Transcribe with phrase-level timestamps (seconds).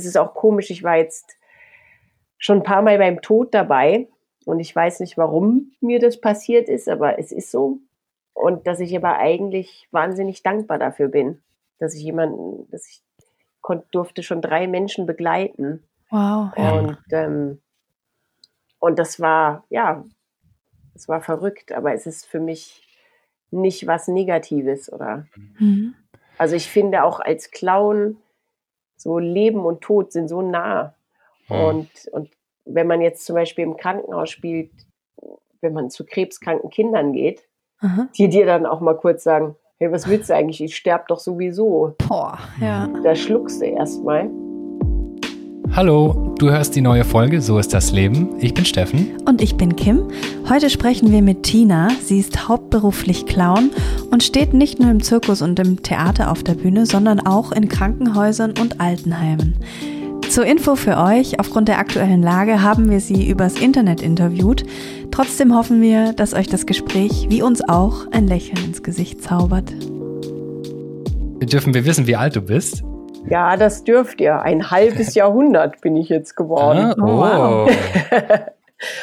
[0.00, 1.36] es ist auch komisch, ich war jetzt
[2.38, 4.08] schon ein paar Mal beim Tod dabei
[4.44, 7.78] und ich weiß nicht, warum mir das passiert ist, aber es ist so.
[8.32, 11.42] Und dass ich aber eigentlich wahnsinnig dankbar dafür bin,
[11.78, 13.02] dass ich jemanden, dass ich
[13.92, 15.84] durfte schon drei Menschen begleiten.
[16.10, 16.50] Wow.
[16.56, 17.60] Und, ähm,
[18.78, 20.04] und das war, ja,
[20.94, 22.86] es war verrückt, aber es ist für mich
[23.50, 25.26] nicht was Negatives oder.
[25.58, 25.94] Mhm.
[26.38, 28.16] Also ich finde auch als Clown
[29.00, 30.94] so Leben und Tod sind so nah.
[31.48, 31.56] Mhm.
[31.56, 32.30] Und, und
[32.64, 34.70] wenn man jetzt zum Beispiel im Krankenhaus spielt,
[35.60, 37.46] wenn man zu krebskranken Kindern geht,
[37.80, 38.08] Aha.
[38.16, 40.62] die dir dann auch mal kurz sagen, hey, was willst du eigentlich?
[40.62, 41.94] Ich sterbe doch sowieso.
[42.08, 42.88] Boah, ja.
[43.02, 44.30] Da schluckst du erstmal.
[45.72, 48.30] Hallo, du hörst die neue Folge So ist das Leben.
[48.40, 49.16] Ich bin Steffen.
[49.24, 50.08] Und ich bin Kim.
[50.48, 51.90] Heute sprechen wir mit Tina.
[52.02, 53.70] Sie ist hauptberuflich Clown
[54.10, 57.68] und steht nicht nur im Zirkus und im Theater auf der Bühne, sondern auch in
[57.68, 59.54] Krankenhäusern und Altenheimen.
[60.28, 64.64] Zur Info für euch, aufgrund der aktuellen Lage haben wir sie übers Internet interviewt.
[65.12, 69.72] Trotzdem hoffen wir, dass euch das Gespräch, wie uns auch, ein Lächeln ins Gesicht zaubert.
[71.40, 72.82] Dürfen wir wissen, wie alt du bist?
[73.28, 74.40] Ja, das dürft ihr.
[74.42, 76.78] Ein halbes Jahrhundert bin ich jetzt geworden.
[76.78, 77.66] Ah, oh.
[77.66, 77.70] Wow.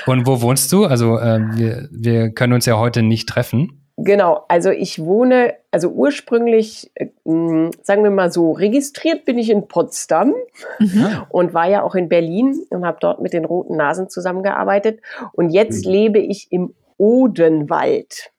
[0.07, 0.85] Und wo wohnst du?
[0.85, 3.83] Also äh, wir, wir können uns ja heute nicht treffen.
[3.99, 7.07] Genau, also ich wohne, also ursprünglich, äh,
[7.81, 10.35] sagen wir mal so, registriert bin ich in Potsdam
[10.77, 11.23] mhm.
[11.29, 14.99] und war ja auch in Berlin und habe dort mit den Roten Nasen zusammengearbeitet.
[15.33, 15.91] Und jetzt mhm.
[15.91, 18.31] lebe ich im Odenwald.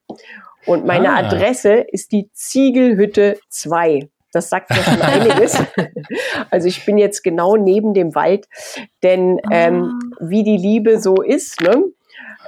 [0.64, 1.16] Und meine ah.
[1.16, 4.08] Adresse ist die Ziegelhütte 2.
[4.32, 5.62] Das sagt ja schon einiges.
[6.50, 8.46] also ich bin jetzt genau neben dem Wald,
[9.02, 10.16] denn ähm, ah.
[10.20, 11.84] wie die Liebe so ist, ne?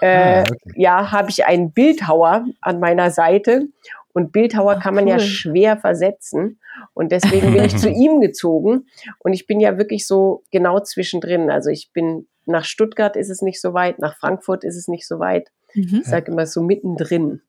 [0.00, 0.72] äh, ah, okay.
[0.76, 3.68] ja, habe ich einen Bildhauer an meiner Seite.
[4.12, 5.10] Und Bildhauer Ach, kann man cool.
[5.10, 6.58] ja schwer versetzen.
[6.94, 8.86] Und deswegen bin ich zu ihm gezogen.
[9.18, 11.50] Und ich bin ja wirklich so genau zwischendrin.
[11.50, 15.06] Also ich bin nach Stuttgart ist es nicht so weit, nach Frankfurt ist es nicht
[15.06, 15.50] so weit.
[15.74, 16.00] Mhm.
[16.02, 17.42] Ich sage immer so mittendrin.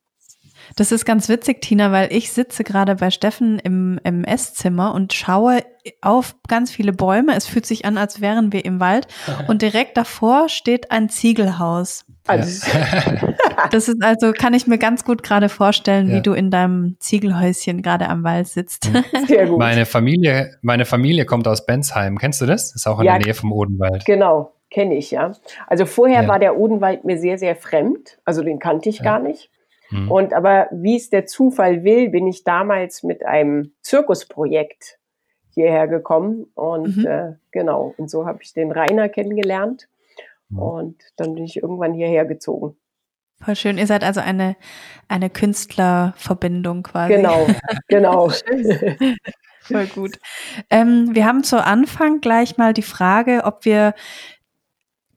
[0.75, 5.13] Das ist ganz witzig, Tina, weil ich sitze gerade bei Steffen im, im Esszimmer und
[5.13, 5.63] schaue
[6.01, 7.35] auf ganz viele Bäume.
[7.35, 9.07] Es fühlt sich an, als wären wir im Wald.
[9.47, 12.05] Und direkt davor steht ein Ziegelhaus.
[12.27, 12.67] Also,
[13.71, 16.17] das ist also, kann ich mir ganz gut gerade vorstellen, ja.
[16.17, 18.89] wie du in deinem Ziegelhäuschen gerade am Wald sitzt.
[19.27, 19.59] Sehr gut.
[19.59, 22.17] Meine Familie, meine Familie kommt aus Bensheim.
[22.17, 22.71] Kennst du das?
[22.71, 24.05] Das ist auch in ja, der Nähe vom Odenwald.
[24.05, 25.33] Genau, kenne ich, ja.
[25.67, 26.27] Also vorher ja.
[26.27, 28.19] war der Odenwald mir sehr, sehr fremd.
[28.23, 29.49] Also den kannte ich gar nicht.
[29.91, 30.11] Mhm.
[30.11, 34.97] Und aber wie es der Zufall will, bin ich damals mit einem Zirkusprojekt
[35.53, 37.05] hierher gekommen und mhm.
[37.05, 39.89] äh, genau und so habe ich den Rainer kennengelernt
[40.49, 40.59] mhm.
[40.59, 42.77] und dann bin ich irgendwann hierher gezogen.
[43.41, 43.77] Voll schön.
[43.77, 44.55] Ihr seid also eine
[45.07, 47.15] eine Künstlerverbindung quasi.
[47.15, 47.47] Genau,
[47.87, 48.31] genau.
[49.61, 50.19] Voll gut.
[50.69, 53.93] Ähm, wir haben zu Anfang gleich mal die Frage, ob wir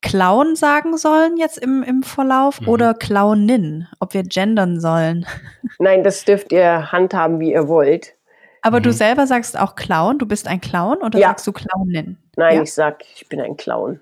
[0.04, 2.68] Clown sagen sollen jetzt im, im Verlauf mhm.
[2.68, 5.26] oder Clownin, ob wir gendern sollen.
[5.78, 8.14] Nein, das dürft ihr handhaben, wie ihr wollt.
[8.60, 8.84] Aber mhm.
[8.84, 11.28] du selber sagst auch Clown, du bist ein Clown oder ja.
[11.28, 12.18] sagst du Clownin?
[12.36, 12.62] Nein, ja?
[12.62, 13.98] ich sag, ich bin ein Clown.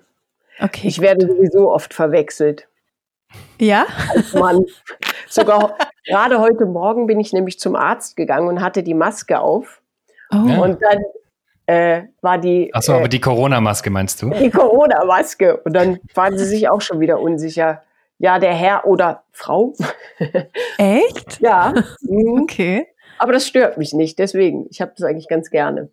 [0.59, 0.87] Okay.
[0.87, 2.67] Ich werde sowieso oft verwechselt.
[3.57, 3.85] Ja?
[4.13, 4.65] Als Mann.
[5.29, 9.81] Sogar gerade heute Morgen bin ich nämlich zum Arzt gegangen und hatte die Maske auf.
[10.31, 10.35] Oh.
[10.35, 10.99] Und dann
[11.65, 12.73] äh, war die.
[12.73, 14.29] Achso, äh, aber die Corona-Maske meinst du?
[14.29, 15.57] Die Corona-Maske.
[15.57, 17.83] Und dann waren sie sich auch schon wieder unsicher.
[18.19, 19.73] Ja, der Herr oder Frau.
[20.77, 21.39] Echt?
[21.39, 21.73] ja.
[22.01, 22.41] Mhm.
[22.43, 22.87] Okay.
[23.17, 24.67] Aber das stört mich nicht, deswegen.
[24.69, 25.89] Ich habe das eigentlich ganz gerne.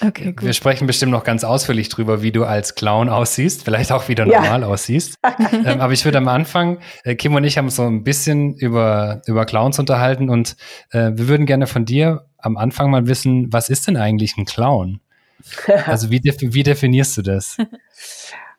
[0.00, 0.42] Okay, gut.
[0.42, 4.24] Wir sprechen bestimmt noch ganz ausführlich drüber, wie du als Clown aussiehst, vielleicht auch wieder
[4.26, 4.66] normal ja.
[4.66, 5.18] aussiehst.
[5.52, 9.22] ähm, aber ich würde am Anfang, äh, Kim und ich haben so ein bisschen über,
[9.26, 10.56] über Clowns unterhalten und
[10.90, 14.44] äh, wir würden gerne von dir am Anfang mal wissen, was ist denn eigentlich ein
[14.44, 15.00] Clown?
[15.86, 17.56] Also wie, wie definierst du das?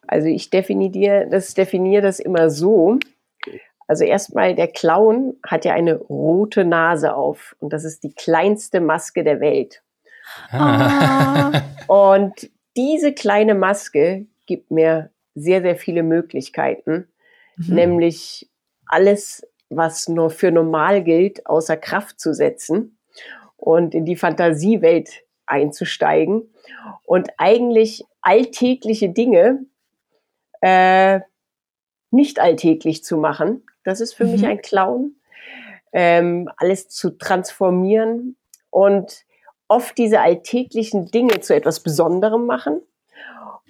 [0.07, 2.99] Also ich definiere das, definiere das immer so.
[3.87, 8.79] Also erstmal, der Clown hat ja eine rote Nase auf und das ist die kleinste
[8.79, 9.82] Maske der Welt.
[10.49, 11.61] Ah.
[11.87, 17.07] Und diese kleine Maske gibt mir sehr, sehr viele Möglichkeiten,
[17.57, 17.75] mhm.
[17.75, 18.49] nämlich
[18.85, 22.97] alles, was nur für normal gilt, außer Kraft zu setzen
[23.57, 26.53] und in die Fantasiewelt einzusteigen
[27.05, 29.65] und eigentlich alltägliche Dinge
[30.61, 31.21] äh,
[32.11, 33.63] nicht alltäglich zu machen.
[33.83, 34.31] Das ist für mhm.
[34.31, 35.15] mich ein Clown.
[35.91, 38.35] Ähm, alles zu transformieren
[38.71, 39.25] und
[39.73, 42.81] oft diese alltäglichen Dinge zu etwas Besonderem machen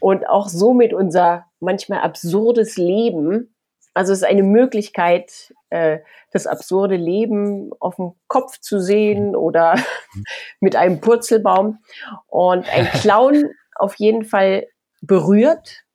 [0.02, 3.56] und auch somit unser manchmal absurdes Leben,
[3.94, 6.00] also es ist eine Möglichkeit, äh,
[6.32, 9.76] das absurde Leben auf dem Kopf zu sehen oder
[10.60, 11.80] mit einem Purzelbaum.
[12.28, 14.68] Und ein Clown auf jeden Fall
[15.02, 15.86] berührt.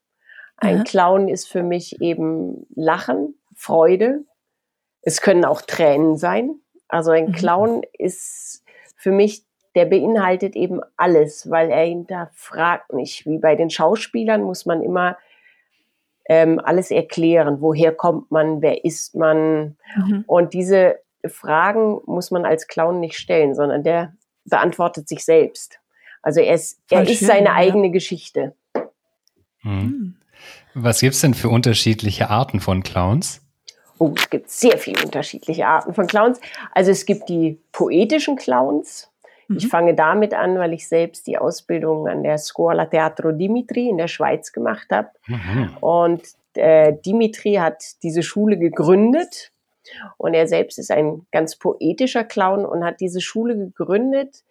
[0.56, 0.84] Ein mhm.
[0.84, 4.24] Clown ist für mich eben Lachen, Freude.
[5.02, 6.54] Es können auch Tränen sein.
[6.88, 7.32] Also ein mhm.
[7.32, 8.64] Clown ist
[8.96, 9.44] für mich,
[9.78, 13.26] der beinhaltet eben alles, weil er hinterfragt nicht.
[13.26, 15.16] Wie bei den Schauspielern muss man immer
[16.28, 17.60] ähm, alles erklären.
[17.60, 18.60] Woher kommt man?
[18.60, 19.76] Wer ist man?
[19.94, 20.24] Mhm.
[20.26, 24.14] Und diese Fragen muss man als Clown nicht stellen, sondern der
[24.44, 25.78] beantwortet sich selbst.
[26.22, 27.54] Also er ist, er ist schön, seine ja.
[27.54, 28.56] eigene Geschichte.
[29.62, 30.16] Mhm.
[30.74, 33.42] Was gibt es denn für unterschiedliche Arten von Clowns?
[33.98, 36.40] Oh, es gibt sehr viele unterschiedliche Arten von Clowns.
[36.72, 39.08] Also es gibt die poetischen Clowns.
[39.48, 39.56] Mhm.
[39.56, 43.98] Ich fange damit an, weil ich selbst die Ausbildung an der Scuola Teatro Dimitri in
[43.98, 45.08] der Schweiz gemacht habe.
[45.26, 45.76] Mhm.
[45.80, 46.22] Und
[46.54, 49.52] äh, Dimitri hat diese Schule gegründet.
[50.18, 54.44] Und er selbst ist ein ganz poetischer Clown und hat diese Schule gegründet,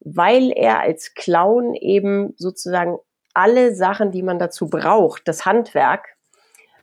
[0.00, 2.98] weil er als Clown eben sozusagen
[3.32, 6.16] alle Sachen, die man dazu braucht, das Handwerk,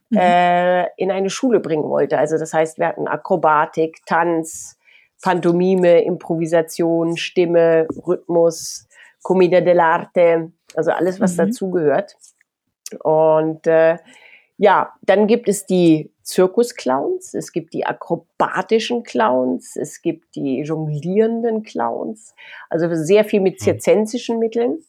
[0.10, 0.20] mhm.
[0.20, 2.18] äh, in eine Schule bringen wollte.
[2.18, 4.77] Also das heißt, wir hatten Akrobatik, Tanz,
[5.22, 8.88] Pantomime, Improvisation, Stimme, Rhythmus,
[9.24, 11.38] Commedia dell'arte, also alles, was mhm.
[11.38, 12.16] dazugehört.
[13.04, 13.98] Und äh,
[14.58, 21.64] ja, dann gibt es die Zirkusclowns, es gibt die akrobatischen Clowns, es gibt die jonglierenden
[21.64, 22.34] Clowns,
[22.70, 23.64] also sehr viel mit mhm.
[23.64, 24.80] zirzensischen Mitteln.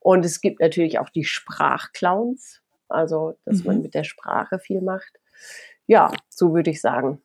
[0.00, 3.66] Und es gibt natürlich auch die Sprachclowns, also dass mhm.
[3.66, 5.18] man mit der Sprache viel macht.
[5.86, 7.20] Ja, so würde ich sagen.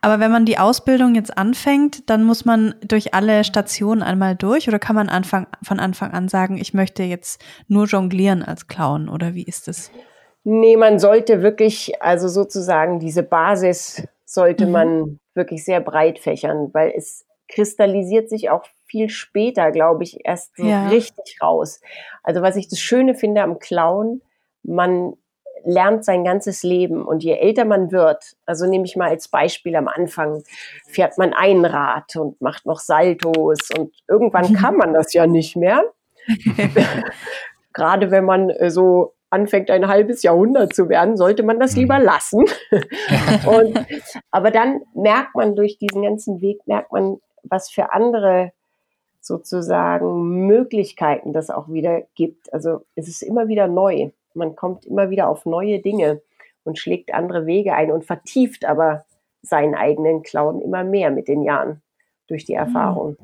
[0.00, 4.68] Aber wenn man die Ausbildung jetzt anfängt, dann muss man durch alle Stationen einmal durch
[4.68, 9.08] oder kann man Anfang, von Anfang an sagen, ich möchte jetzt nur jonglieren als Clown
[9.08, 9.90] oder wie ist es?
[10.44, 14.72] Nee, man sollte wirklich, also sozusagen diese Basis sollte mhm.
[14.72, 20.56] man wirklich sehr breit fächern, weil es kristallisiert sich auch viel später, glaube ich, erst
[20.56, 20.88] so ja.
[20.88, 21.80] richtig raus.
[22.22, 24.22] Also was ich das Schöne finde am Clown,
[24.62, 25.14] man
[25.64, 29.76] lernt sein ganzes Leben und je älter man wird, also nehme ich mal als Beispiel
[29.76, 30.42] am Anfang,
[30.86, 35.56] fährt man ein Rad und macht noch Saltos und irgendwann kann man das ja nicht
[35.56, 35.82] mehr.
[37.72, 41.98] Gerade wenn man äh, so anfängt, ein halbes Jahrhundert zu werden, sollte man das lieber
[41.98, 42.04] mhm.
[42.04, 42.44] lassen.
[43.46, 43.86] und,
[44.30, 48.52] aber dann merkt man durch diesen ganzen Weg, merkt man, was für andere
[49.20, 52.52] sozusagen Möglichkeiten das auch wieder gibt.
[52.52, 54.10] Also es ist immer wieder neu.
[54.38, 56.22] Man kommt immer wieder auf neue Dinge
[56.64, 59.04] und schlägt andere Wege ein und vertieft aber
[59.42, 61.82] seinen eigenen Clown immer mehr mit den Jahren
[62.28, 62.60] durch die mhm.
[62.60, 63.16] Erfahrung.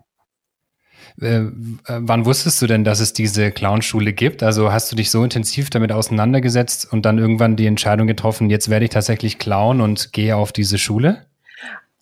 [1.21, 1.51] Äh, äh,
[1.87, 4.43] wann wusstest du denn, dass es diese Clownschule gibt?
[4.43, 8.71] Also hast du dich so intensiv damit auseinandergesetzt und dann irgendwann die Entscheidung getroffen, jetzt
[8.71, 11.27] werde ich tatsächlich Clown und gehe auf diese Schule?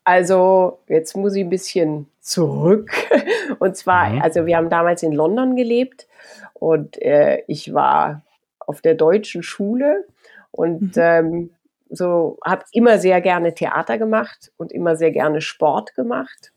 [0.05, 2.91] Also jetzt muss ich ein bisschen zurück.
[3.59, 4.23] Und zwar, mhm.
[4.23, 6.09] also wir haben damals in London gelebt
[6.55, 8.23] und äh, ich war
[8.73, 10.07] auf der deutschen Schule
[10.51, 11.03] und mhm.
[11.03, 11.51] ähm,
[11.91, 16.53] so habe immer sehr gerne Theater gemacht und immer sehr gerne Sport gemacht.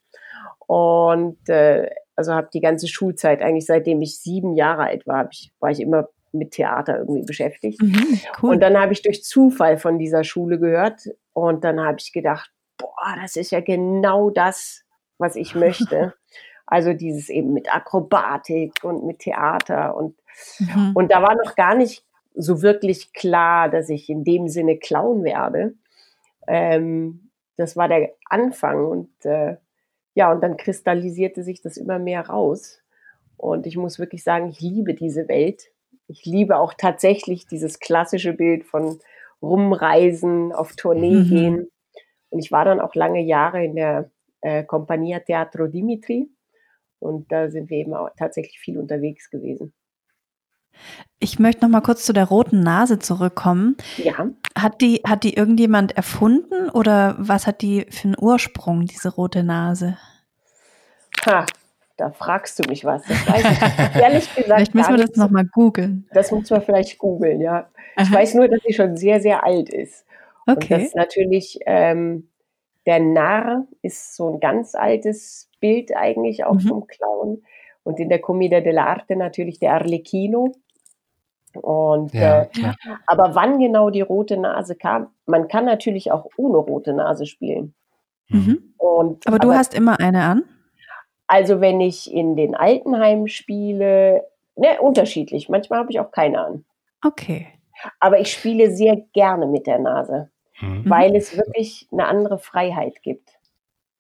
[0.66, 5.52] Und äh, also habe die ganze Schulzeit, eigentlich seitdem ich sieben Jahre alt war, ich,
[5.60, 7.82] war ich immer mit Theater irgendwie beschäftigt.
[7.82, 8.52] Mhm, cool.
[8.52, 11.02] Und dann habe ich durch Zufall von dieser Schule gehört
[11.34, 14.84] und dann habe ich gedacht, boah, das ist ja genau das,
[15.18, 16.14] was ich möchte.
[16.68, 20.18] Also dieses eben mit Akrobatik und mit Theater und,
[20.60, 20.92] mhm.
[20.96, 25.24] und da war noch gar nicht so wirklich klar, dass ich in dem Sinne Clown
[25.24, 25.76] werde.
[26.48, 29.56] Ähm, das war der Anfang und äh,
[30.14, 32.82] ja, und dann kristallisierte sich das immer mehr raus.
[33.38, 35.72] Und ich muss wirklich sagen, ich liebe diese Welt.
[36.08, 39.00] Ich liebe auch tatsächlich dieses klassische Bild von
[39.42, 41.26] rumreisen, auf Tournee mhm.
[41.26, 41.72] gehen.
[42.30, 44.10] Und ich war dann auch lange Jahre in der
[44.42, 46.30] äh, Compagnia Teatro Dimitri.
[47.00, 49.74] Und da sind wir eben auch tatsächlich viel unterwegs gewesen.
[51.20, 53.78] Ich möchte noch mal kurz zu der roten Nase zurückkommen.
[53.98, 54.28] Ja.
[54.58, 59.44] Hat die, hat die irgendjemand erfunden oder was hat die für einen Ursprung, diese rote
[59.44, 59.98] Nase?
[61.26, 61.46] Ha,
[61.98, 63.04] da fragst du mich was.
[63.04, 64.46] Das weiß ich ehrlich gesagt.
[64.46, 66.08] vielleicht müssen wir das noch mal googeln.
[66.12, 67.70] Das muss man vielleicht googeln, ja.
[67.96, 68.04] Aha.
[68.04, 70.06] Ich weiß nur, dass sie schon sehr, sehr alt ist.
[70.48, 70.74] Okay.
[70.74, 72.30] Und das natürlich, ähm,
[72.86, 76.68] der Narr ist so ein ganz altes Bild eigentlich auch mhm.
[76.68, 77.44] vom Clown.
[77.84, 80.54] Und in der Commedia dell'arte natürlich der Arlecchino.
[81.56, 82.50] Und ja, äh,
[83.08, 87.74] aber wann genau die rote Nase kam, man kann natürlich auch ohne rote Nase spielen.
[88.30, 88.74] Mhm.
[88.78, 90.44] Und, aber du aber, hast immer eine an?
[91.28, 94.24] Also wenn ich in den Altenheimen spiele,
[94.56, 95.50] ne, unterschiedlich.
[95.50, 96.66] Manchmal habe ich auch keine an.
[97.04, 97.48] Okay.
[98.00, 100.30] Aber ich spiele sehr gerne mit der Nase
[100.62, 100.84] mhm.
[100.90, 103.38] weil es wirklich eine andere Freiheit gibt.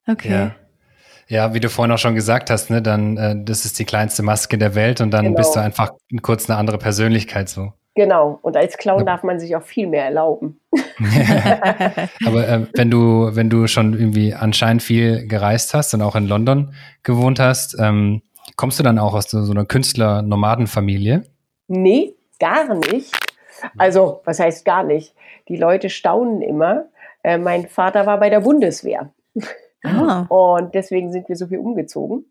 [0.08, 0.32] Okay.
[0.32, 0.56] Ja.
[1.28, 4.24] Ja, wie du vorhin auch schon gesagt hast, ne, dann äh, das ist die kleinste
[4.24, 5.38] Maske der Welt und dann genau.
[5.38, 5.92] bist du einfach
[6.22, 7.74] kurz eine andere Persönlichkeit so.
[7.96, 8.40] Genau.
[8.42, 9.06] Und als Clown ja.
[9.06, 10.60] darf man sich auch viel mehr erlauben.
[12.26, 16.28] Aber äh, wenn du, wenn du schon irgendwie anscheinend viel gereist hast und auch in
[16.28, 18.22] London gewohnt hast, ähm,
[18.58, 21.24] kommst du dann auch aus so einer Künstler-Nomadenfamilie?
[21.68, 23.18] Nee, gar nicht.
[23.78, 25.16] Also, was heißt gar nicht?
[25.48, 26.86] Die Leute staunen immer.
[27.24, 29.12] Äh, mein Vater war bei der Bundeswehr.
[29.86, 30.26] Ah.
[30.30, 32.26] Und deswegen sind wir so viel umgezogen.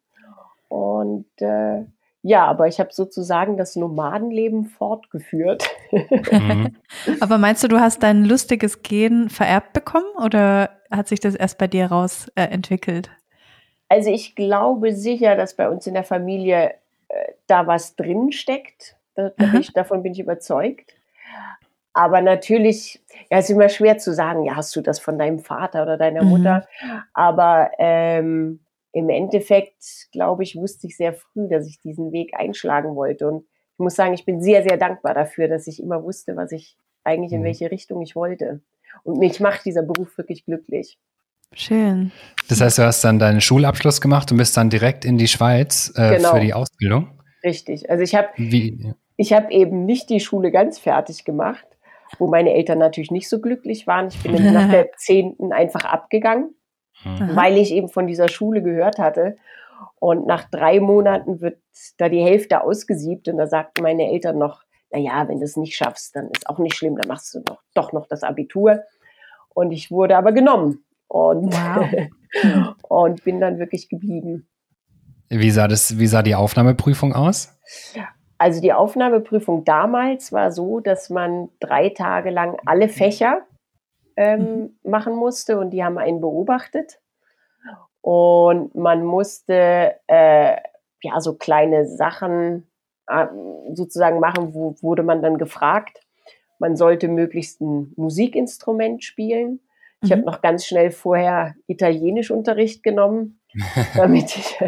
[0.69, 1.85] Und äh,
[2.27, 5.69] ja, aber ich habe sozusagen das Nomadenleben fortgeführt.
[5.93, 6.75] Mhm.
[7.21, 11.59] aber meinst du, du hast dein lustiges Gen vererbt bekommen oder hat sich das erst
[11.59, 13.11] bei dir raus äh, entwickelt?
[13.91, 16.75] Also ich glaube sicher, dass bei uns in der Familie
[17.09, 18.97] äh, da was drin steckt.
[19.15, 20.95] Da, da ich, davon bin ich überzeugt.
[21.95, 25.85] Aber natürlich, ja, ist immer schwer zu sagen, ja, hast du das von deinem Vater
[25.85, 26.29] oder deiner mhm.
[26.29, 26.67] Mutter?
[27.15, 28.61] Aber ähm,
[28.93, 33.29] im Endeffekt, glaube ich, wusste ich sehr früh, dass ich diesen Weg einschlagen wollte.
[33.29, 36.53] Und ich muss sagen, ich bin sehr, sehr dankbar dafür, dass ich immer wusste, was
[36.53, 37.45] ich eigentlich in mhm.
[37.45, 38.61] welche Richtung ich wollte.
[39.05, 40.99] Und mich macht dieser Beruf wirklich glücklich.
[41.53, 42.11] Schön.
[42.49, 45.93] Das heißt, du hast dann deinen Schulabschluss gemacht und bist dann direkt in die Schweiz
[45.97, 46.35] äh, genau.
[46.35, 47.21] für die Ausbildung?
[47.45, 47.91] Richtig.
[47.91, 48.29] Also ich habe
[49.17, 51.67] ich habe eben nicht die Schule ganz fertig gemacht,
[52.19, 54.09] wo meine Eltern natürlich nicht so glücklich waren.
[54.09, 56.55] Ich bin nach der zehnten einfach abgegangen
[57.05, 57.37] mhm.
[57.37, 59.37] weil ich eben von dieser Schule gehört hatte.
[59.99, 61.59] Und nach drei Monaten wird
[61.99, 65.57] da die Hälfte ausgesiebt und da sagten meine Eltern noch, na ja, wenn du es
[65.57, 68.83] nicht schaffst, dann ist auch nicht schlimm, dann machst du doch, doch noch das Abitur.
[69.49, 72.75] Und ich wurde aber genommen und, wow.
[72.89, 74.49] und bin dann wirklich geblieben.
[75.29, 77.59] Wie sah, das, wie sah die Aufnahmeprüfung aus?
[78.39, 83.43] Also die Aufnahmeprüfung damals war so, dass man drei Tage lang alle Fächer
[84.17, 84.91] ähm, mhm.
[84.91, 87.01] machen musste und die haben einen beobachtet.
[88.01, 90.57] Und man musste äh,
[91.03, 92.67] ja so kleine Sachen
[93.07, 93.27] äh,
[93.73, 96.01] sozusagen machen, wo wurde man dann gefragt.
[96.59, 99.61] Man sollte möglichst ein Musikinstrument spielen.
[100.05, 100.15] Ich mhm.
[100.15, 103.41] habe noch ganz schnell vorher Italienischunterricht genommen,
[103.97, 104.61] damit ich,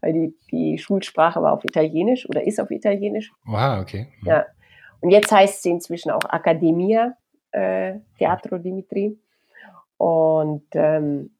[0.00, 3.32] weil die, die Schulsprache war auf Italienisch oder ist auf Italienisch.
[3.44, 4.08] Wow, okay.
[4.20, 4.28] Mhm.
[4.28, 4.46] Ja.
[5.00, 7.14] Und jetzt heißt sie inzwischen auch Academia
[7.50, 9.18] äh, Teatro Dimitri.
[9.96, 11.30] Und ähm,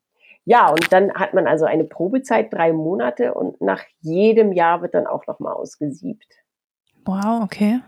[0.44, 4.94] ja, und dann hat man also eine Probezeit, drei Monate und nach jedem Jahr wird
[4.94, 6.26] dann auch nochmal ausgesiebt.
[7.04, 7.80] Wow, okay.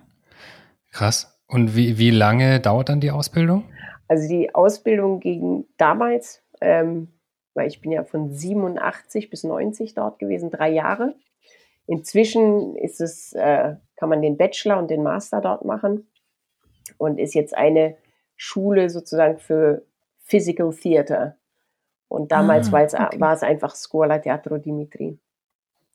[0.91, 1.39] Krass.
[1.49, 3.65] Und wie, wie lange dauert dann die Ausbildung?
[4.09, 7.09] Also die Ausbildung ging damals, ähm,
[7.55, 11.15] weil ich bin ja von 87 bis 90 dort gewesen, drei Jahre.
[11.87, 16.07] Inzwischen ist es, äh, kann man den Bachelor und den Master dort machen
[16.99, 17.97] und ist jetzt eine
[18.37, 19.83] Schule sozusagen für
[20.19, 21.37] Physical Theater.
[22.09, 23.21] Und damals ah, okay.
[23.21, 25.19] war es einfach Scuola Teatro Dimitri.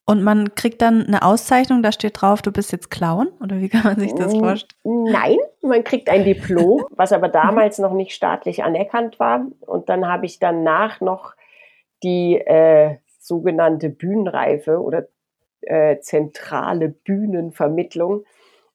[0.06, 3.28] Und man kriegt dann eine Auszeichnung, da steht drauf, du bist jetzt Clown?
[3.40, 5.04] Oder wie kann man sich das vorstellen?
[5.04, 9.46] Nein, man kriegt ein Diplom, was aber damals noch nicht staatlich anerkannt war.
[9.62, 11.34] Und dann habe ich danach noch
[12.04, 15.08] die äh, sogenannte Bühnenreife oder
[15.62, 18.26] äh, zentrale Bühnenvermittlung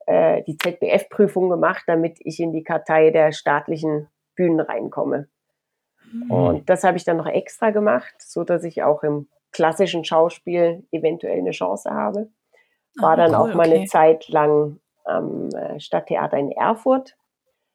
[0.07, 5.29] äh, die ZBF-Prüfung gemacht, damit ich in die Kartei der staatlichen Bühnen reinkomme.
[6.13, 6.31] Mhm.
[6.31, 10.87] Und das habe ich dann noch extra gemacht, so dass ich auch im klassischen Schauspiel
[10.93, 12.29] eventuell eine Chance habe.
[12.99, 13.79] War ah, dann cool, auch mal okay.
[13.79, 17.17] eine Zeit lang am äh, Stadttheater in Erfurt,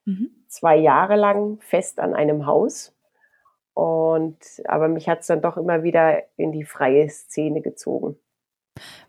[0.06, 0.30] mhm.
[0.48, 2.96] zwei Jahre lang fest an einem Haus.
[3.74, 8.18] Und aber mich hat es dann doch immer wieder in die freie Szene gezogen.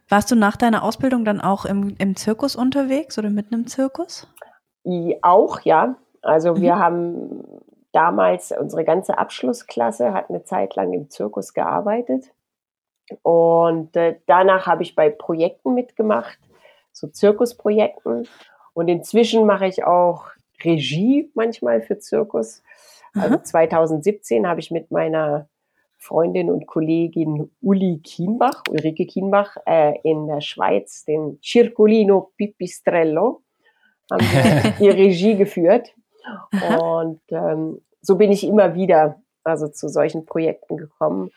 [0.08, 4.28] Warst du nach deiner Ausbildung dann auch im, im Zirkus unterwegs oder mitten im Zirkus?
[5.22, 5.96] Auch, ja.
[6.22, 6.60] Also mhm.
[6.62, 7.44] wir haben
[7.92, 12.32] damals, unsere ganze Abschlussklasse hat eine Zeit lang im Zirkus gearbeitet.
[13.22, 16.38] Und äh, danach habe ich bei Projekten mitgemacht,
[16.92, 18.28] so Zirkusprojekten.
[18.74, 20.26] Und inzwischen mache ich auch
[20.64, 22.62] Regie manchmal für Zirkus.
[23.14, 25.48] Also 2017 habe ich mit meiner
[25.98, 33.42] Freundin und Kollegin Uli Kienbach, Ulrike Kienbach, äh, in der Schweiz, den Circolino Pipistrello,
[34.10, 35.94] haben wir die Regie geführt.
[36.70, 41.30] Und ähm, so bin ich immer wieder also zu solchen Projekten gekommen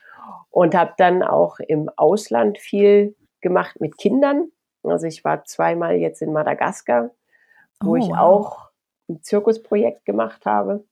[0.50, 4.48] und habe dann auch im Ausland viel gemacht mit Kindern.
[4.82, 7.10] Also ich war zweimal jetzt in Madagaskar,
[7.80, 8.18] wo oh, ich wow.
[8.18, 8.70] auch
[9.08, 10.84] ein Zirkusprojekt gemacht habe.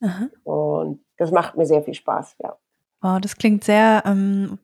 [0.00, 0.28] Aha.
[0.44, 2.56] Und das macht mir sehr viel Spaß, ja.
[3.02, 4.58] Wow, das klingt sehr ähm,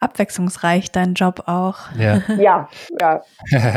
[0.00, 1.78] abwechslungsreich, dein Job auch.
[1.96, 2.68] Ja, ja.
[3.00, 3.22] ja.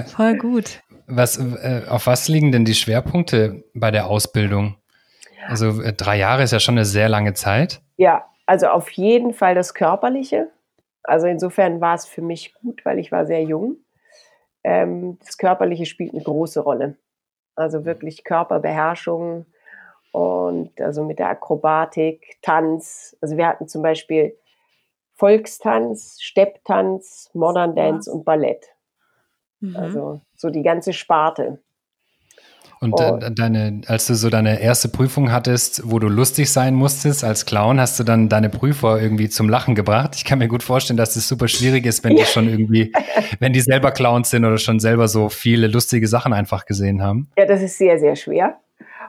[0.08, 0.82] Voll gut.
[1.08, 4.78] Was, äh, auf was liegen denn die Schwerpunkte bei der Ausbildung?
[5.48, 7.81] Also äh, drei Jahre ist ja schon eine sehr lange Zeit.
[7.98, 10.50] Ja, also auf jeden Fall das Körperliche.
[11.03, 13.77] Also insofern war es für mich gut, weil ich war sehr jung.
[14.63, 16.98] Ähm, das Körperliche spielt eine große Rolle.
[17.55, 19.45] Also wirklich Körperbeherrschung
[20.12, 23.17] und also mit der Akrobatik, Tanz.
[23.21, 24.38] Also wir hatten zum Beispiel
[25.13, 28.67] Volkstanz, Stepptanz, Modern Dance und Ballett.
[29.60, 29.75] Mhm.
[29.75, 31.62] Also so die ganze Sparte.
[32.83, 33.19] Und oh.
[33.19, 37.79] deine, als du so deine erste Prüfung hattest, wo du lustig sein musstest als Clown,
[37.79, 40.15] hast du dann deine Prüfer irgendwie zum Lachen gebracht?
[40.15, 42.91] Ich kann mir gut vorstellen, dass es super schwierig ist, wenn die schon irgendwie,
[43.39, 47.29] wenn die selber Clowns sind oder schon selber so viele lustige Sachen einfach gesehen haben.
[47.38, 48.57] Ja, das ist sehr, sehr schwer.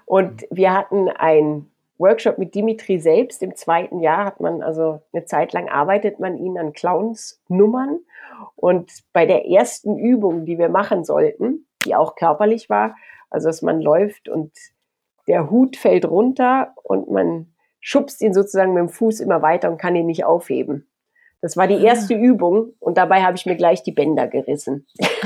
[0.04, 3.42] Und wir hatten einen Workshop mit Dimitri selbst.
[3.42, 8.00] Im zweiten Jahr hat man also eine Zeit lang arbeitet man ihn an Clowns-Nummern.
[8.54, 12.94] Und bei der ersten Übung, die wir machen sollten, die auch körperlich war,
[13.32, 14.52] also dass man läuft und
[15.26, 19.78] der Hut fällt runter und man schubst ihn sozusagen mit dem Fuß immer weiter und
[19.78, 20.88] kann ihn nicht aufheben.
[21.40, 21.82] Das war die ah.
[21.82, 24.86] erste Übung und dabei habe ich mir gleich die Bänder gerissen.
[24.98, 25.24] das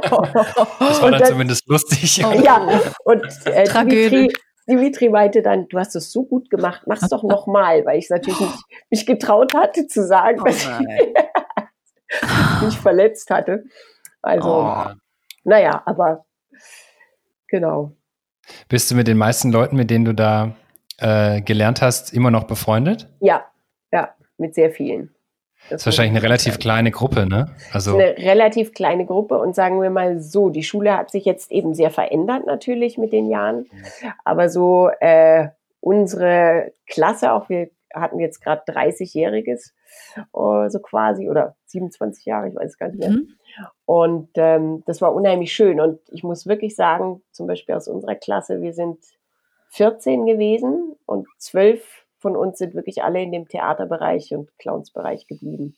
[0.00, 2.24] war dann, dann zumindest lustig.
[2.24, 2.32] Oh.
[2.40, 2.66] Ja,
[3.04, 4.32] und äh, Dimitri,
[4.66, 8.40] Dimitri meinte dann, du hast es so gut gemacht, mach's doch nochmal, weil ich natürlich
[8.40, 13.64] nicht mich getraut hatte zu sagen, oh dass ich mich verletzt hatte.
[14.22, 14.86] Also, oh.
[15.44, 16.24] naja, aber
[17.48, 17.92] genau.
[18.68, 20.54] Bist du mit den meisten Leuten, mit denen du da
[20.98, 23.08] äh, gelernt hast, immer noch befreundet?
[23.20, 23.44] Ja,
[23.92, 25.14] ja, mit sehr vielen.
[25.70, 26.60] Das ist wahrscheinlich eine relativ sein.
[26.60, 27.54] kleine Gruppe, ne?
[27.72, 31.50] Also eine relativ kleine Gruppe und sagen wir mal so, die Schule hat sich jetzt
[31.50, 33.66] eben sehr verändert natürlich mit den Jahren,
[34.24, 35.48] aber so äh,
[35.80, 39.77] unsere Klasse, auch wir hatten jetzt gerade 30-jähriges, uh,
[40.32, 43.10] so quasi oder 27 Jahre, ich weiß es gar nicht mehr.
[43.10, 43.28] Mhm.
[43.84, 48.14] Und ähm, das war unheimlich schön und ich muss wirklich sagen, zum Beispiel aus unserer
[48.14, 48.98] Klasse, wir sind
[49.70, 51.82] 14 gewesen und 12
[52.18, 55.76] von uns sind wirklich alle in dem Theaterbereich und Clownsbereich geblieben.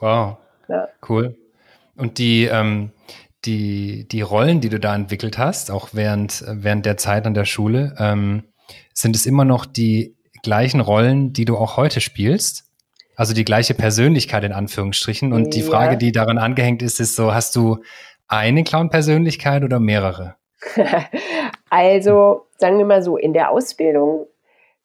[0.00, 0.36] Wow.
[0.68, 0.88] Ja.
[1.08, 1.36] Cool.
[1.96, 2.92] Und die, ähm,
[3.44, 7.44] die, die Rollen, die du da entwickelt hast, auch während, während der Zeit an der
[7.44, 8.44] Schule, ähm,
[8.92, 12.67] sind es immer noch die gleichen Rollen, die du auch heute spielst?
[13.18, 15.32] Also die gleiche Persönlichkeit in Anführungsstrichen.
[15.32, 17.78] Und die Frage, die daran angehängt ist, ist so, hast du
[18.28, 20.36] eine Clown-Persönlichkeit oder mehrere?
[21.70, 24.26] also, sagen wir mal so, in der Ausbildung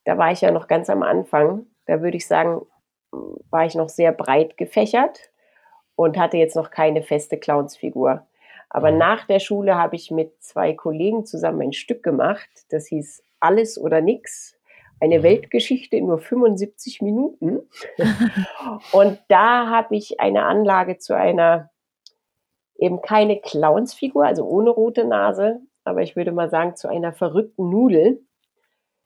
[0.05, 1.65] da war ich ja noch ganz am Anfang.
[1.85, 2.61] Da würde ich sagen,
[3.11, 5.31] war ich noch sehr breit gefächert
[5.95, 8.25] und hatte jetzt noch keine feste Clownsfigur.
[8.69, 8.97] Aber mhm.
[8.97, 12.49] nach der Schule habe ich mit zwei Kollegen zusammen ein Stück gemacht.
[12.69, 14.57] Das hieß Alles oder Nix.
[15.03, 15.23] Eine.
[15.23, 17.61] Weltgeschichte in nur 75 Minuten.
[18.91, 21.69] und da habe ich eine Anlage zu einer
[22.77, 27.69] eben keine Clownsfigur, also ohne rote Nase, aber ich würde mal sagen zu einer verrückten
[27.69, 28.25] Nudel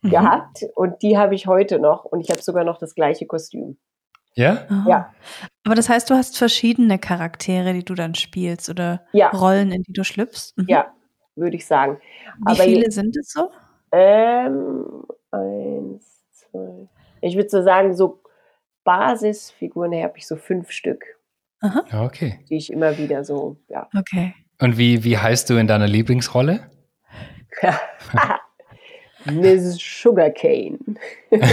[0.01, 0.09] mhm.
[0.09, 3.77] gehabt und die habe ich heute noch und ich habe sogar noch das gleiche Kostüm.
[4.33, 4.67] Ja?
[4.69, 4.89] Oh.
[4.89, 5.13] Ja.
[5.65, 9.29] Aber das heißt, du hast verschiedene Charaktere, die du dann spielst oder ja.
[9.29, 10.53] Rollen, in die du schlüpfst?
[10.57, 10.65] Mhm.
[10.67, 10.93] Ja,
[11.35, 11.99] würde ich sagen.
[12.37, 13.49] Wie Aber viele sind es so?
[13.91, 16.87] Ähm, eins, zwei.
[17.21, 18.21] Ich würde so sagen, so
[18.83, 21.03] Basisfiguren habe ich so fünf Stück.
[21.59, 22.05] Aha.
[22.05, 22.39] Okay.
[22.49, 23.89] Die ich immer wieder so, ja.
[23.97, 24.35] Okay.
[24.59, 26.69] Und wie, wie heißt du in deiner Lieblingsrolle?
[29.25, 30.77] Miss Sugarcane.
[31.31, 31.49] okay,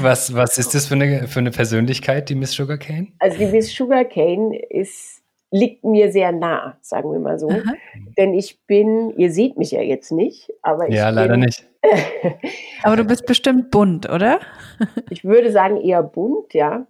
[0.00, 3.12] was, was ist das für eine, für eine Persönlichkeit, die Miss Sugarcane?
[3.18, 7.48] Also die Miss Sugarcane ist, liegt mir sehr nah, sagen wir mal so.
[7.48, 7.74] Aha.
[8.16, 11.66] Denn ich bin, ihr seht mich ja jetzt nicht, aber ich Ja, leider bin, nicht.
[12.82, 14.40] aber du bist bestimmt bunt, oder?
[15.10, 16.86] ich würde sagen eher bunt, ja.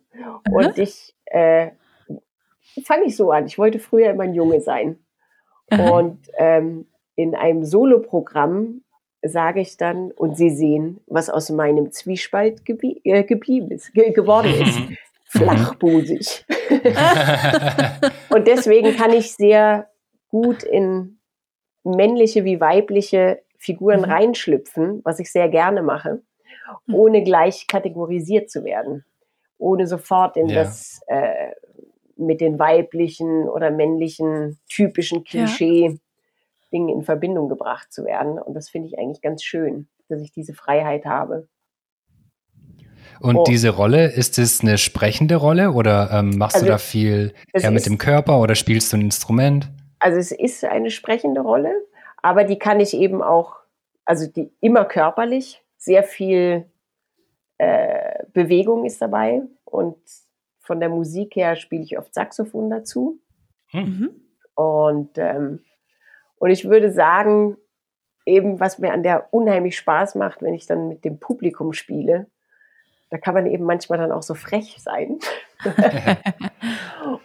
[0.51, 0.73] Und Aha.
[0.77, 1.71] ich äh,
[2.85, 3.47] fange ich so an.
[3.47, 4.99] Ich wollte früher immer ein Junge sein.
[5.71, 5.91] Aha.
[5.91, 8.83] Und ähm, in einem Soloprogramm
[9.23, 14.13] sage ich dann, und Sie sehen, was aus meinem Zwiespalt geblie äh, geblieben ist, ge
[14.13, 14.79] geworden ist.
[15.37, 16.45] Flachbusig.
[18.31, 19.89] und deswegen kann ich sehr
[20.29, 21.19] gut in
[21.85, 24.11] männliche wie weibliche Figuren mhm.
[24.11, 26.23] reinschlüpfen, was ich sehr gerne mache,
[26.87, 26.95] mhm.
[26.95, 29.05] ohne gleich kategorisiert zu werden.
[29.59, 30.63] Ohne sofort in ja.
[30.63, 31.53] das äh,
[32.17, 35.95] mit den weiblichen oder männlichen typischen Klischee ja.
[36.73, 38.39] In Verbindung gebracht zu werden.
[38.39, 41.49] Und das finde ich eigentlich ganz schön, dass ich diese Freiheit habe.
[43.21, 43.45] Und oh.
[43.45, 47.71] diese Rolle, ist es eine sprechende Rolle oder ähm, machst also, du da viel eher
[47.71, 49.71] mit dem Körper oder spielst du ein Instrument?
[49.99, 51.73] Also es ist eine sprechende Rolle,
[52.23, 53.57] aber die kann ich eben auch,
[54.05, 56.67] also die immer körperlich, sehr viel
[57.59, 59.97] äh, Bewegung ist dabei und
[60.59, 63.21] von der Musik her spiele ich oft Saxophon dazu.
[63.73, 64.11] Mhm.
[64.55, 65.61] Und ähm,
[66.39, 67.57] und ich würde sagen,
[68.25, 72.27] eben was mir an der unheimlich Spaß macht, wenn ich dann mit dem Publikum spiele,
[73.11, 75.19] da kann man eben manchmal dann auch so frech sein.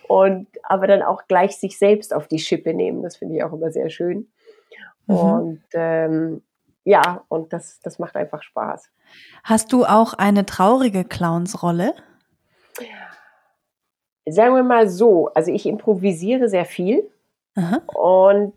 [0.08, 3.02] und aber dann auch gleich sich selbst auf die Schippe nehmen.
[3.04, 4.32] Das finde ich auch immer sehr schön.
[5.08, 5.16] Mhm.
[5.16, 6.44] Und ähm,
[6.84, 8.90] ja, und das, das macht einfach Spaß.
[9.44, 11.94] Hast du auch eine traurige Clownsrolle?
[14.26, 17.10] Sagen wir mal so, also ich improvisiere sehr viel
[17.56, 17.82] Aha.
[17.88, 18.54] und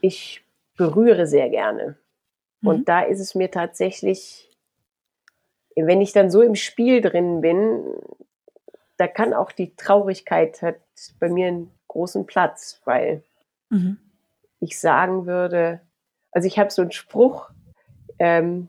[0.00, 0.44] ich
[0.76, 1.96] berühre sehr gerne.
[2.60, 2.68] Mhm.
[2.68, 4.47] Und da ist es mir tatsächlich,
[5.86, 7.84] wenn ich dann so im Spiel drin bin,
[8.96, 10.76] da kann auch die Traurigkeit hat
[11.20, 13.22] bei mir einen großen Platz, weil
[13.70, 13.98] mhm.
[14.60, 15.80] ich sagen würde,
[16.32, 17.50] also ich habe so einen Spruch,
[18.18, 18.68] ähm,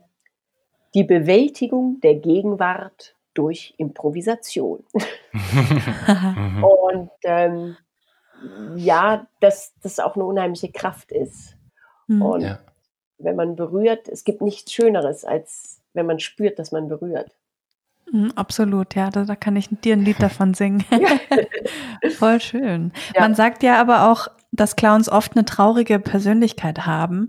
[0.94, 4.84] die Bewältigung der Gegenwart durch Improvisation.
[5.32, 7.76] und ähm,
[8.76, 11.56] ja, dass das auch eine unheimliche Kraft ist.
[12.06, 12.22] Mhm.
[12.22, 12.60] Und ja.
[13.18, 17.36] wenn man berührt, es gibt nichts Schöneres, als wenn man spürt, dass man berührt.
[18.12, 20.84] Mhm, absolut, ja, da, da, kann ich dir ein Lied davon singen.
[22.18, 22.92] Voll schön.
[23.14, 23.22] Ja.
[23.22, 27.28] Man sagt ja aber auch, dass Clowns oft eine traurige Persönlichkeit haben.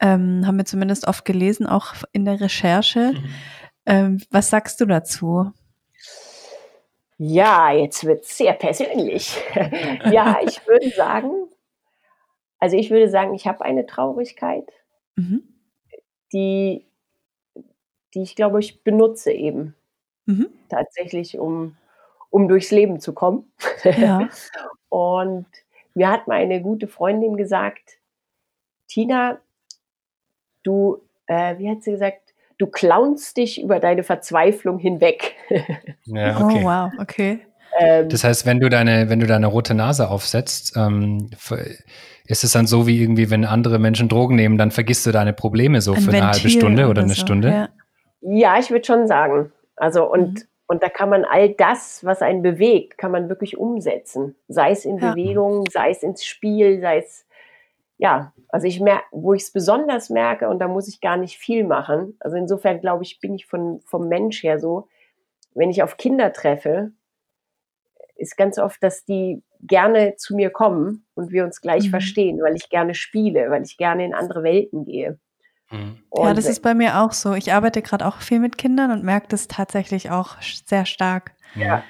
[0.00, 3.12] Ähm, haben wir zumindest oft gelesen, auch in der Recherche.
[3.12, 3.34] Mhm.
[3.86, 5.52] Ähm, was sagst du dazu?
[7.18, 9.36] Ja, jetzt wird es sehr persönlich.
[10.10, 11.30] ja, ich würde sagen,
[12.58, 14.70] also ich würde sagen, ich habe eine Traurigkeit,
[15.16, 15.42] mhm.
[16.32, 16.86] die,
[18.14, 19.74] die ich glaube ich benutze eben
[20.26, 20.48] mhm.
[20.68, 21.76] tatsächlich, um,
[22.30, 23.52] um durchs Leben zu kommen.
[23.84, 24.28] Ja.
[24.88, 25.46] Und
[25.94, 27.98] mir hat mal eine gute Freundin gesagt,
[28.88, 29.38] Tina,
[30.62, 35.34] du, äh, wie hat sie gesagt, du clownst dich über deine Verzweiflung hinweg.
[36.06, 36.60] Ja, oh, okay.
[36.62, 37.38] Oh, wow, okay.
[37.78, 41.30] Ähm, das heißt, wenn du deine, wenn du deine rote Nase aufsetzt, ähm,
[42.24, 45.32] ist es dann so wie irgendwie, wenn andere Menschen Drogen nehmen, dann vergisst du deine
[45.32, 47.48] Probleme so ein für Ventil eine halbe Stunde oder, oder eine so, Stunde?
[47.48, 47.68] Ja,
[48.20, 49.52] ja ich würde schon sagen.
[49.76, 50.48] Also und mhm.
[50.66, 54.36] und da kann man all das, was einen bewegt, kann man wirklich umsetzen.
[54.48, 55.10] Sei es in ja.
[55.10, 57.26] Bewegung, sei es ins Spiel, sei es
[58.00, 61.36] ja, also ich merke, wo ich es besonders merke, und da muss ich gar nicht
[61.36, 62.16] viel machen.
[62.18, 64.88] Also insofern glaube ich, bin ich von, vom Mensch her so,
[65.54, 66.92] wenn ich auf Kinder treffe,
[68.16, 71.90] ist ganz oft, dass die gerne zu mir kommen und wir uns gleich mhm.
[71.90, 75.18] verstehen, weil ich gerne spiele, weil ich gerne in andere Welten gehe.
[75.70, 75.98] Mhm.
[76.14, 77.34] Ja, das ist bei mir auch so.
[77.34, 81.32] Ich arbeite gerade auch viel mit Kindern und merke das tatsächlich auch sehr stark.
[81.54, 81.84] Ja.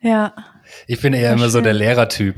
[0.00, 0.32] Ja.
[0.86, 1.50] Ich bin eher immer schön.
[1.50, 2.36] so der Lehrertyp.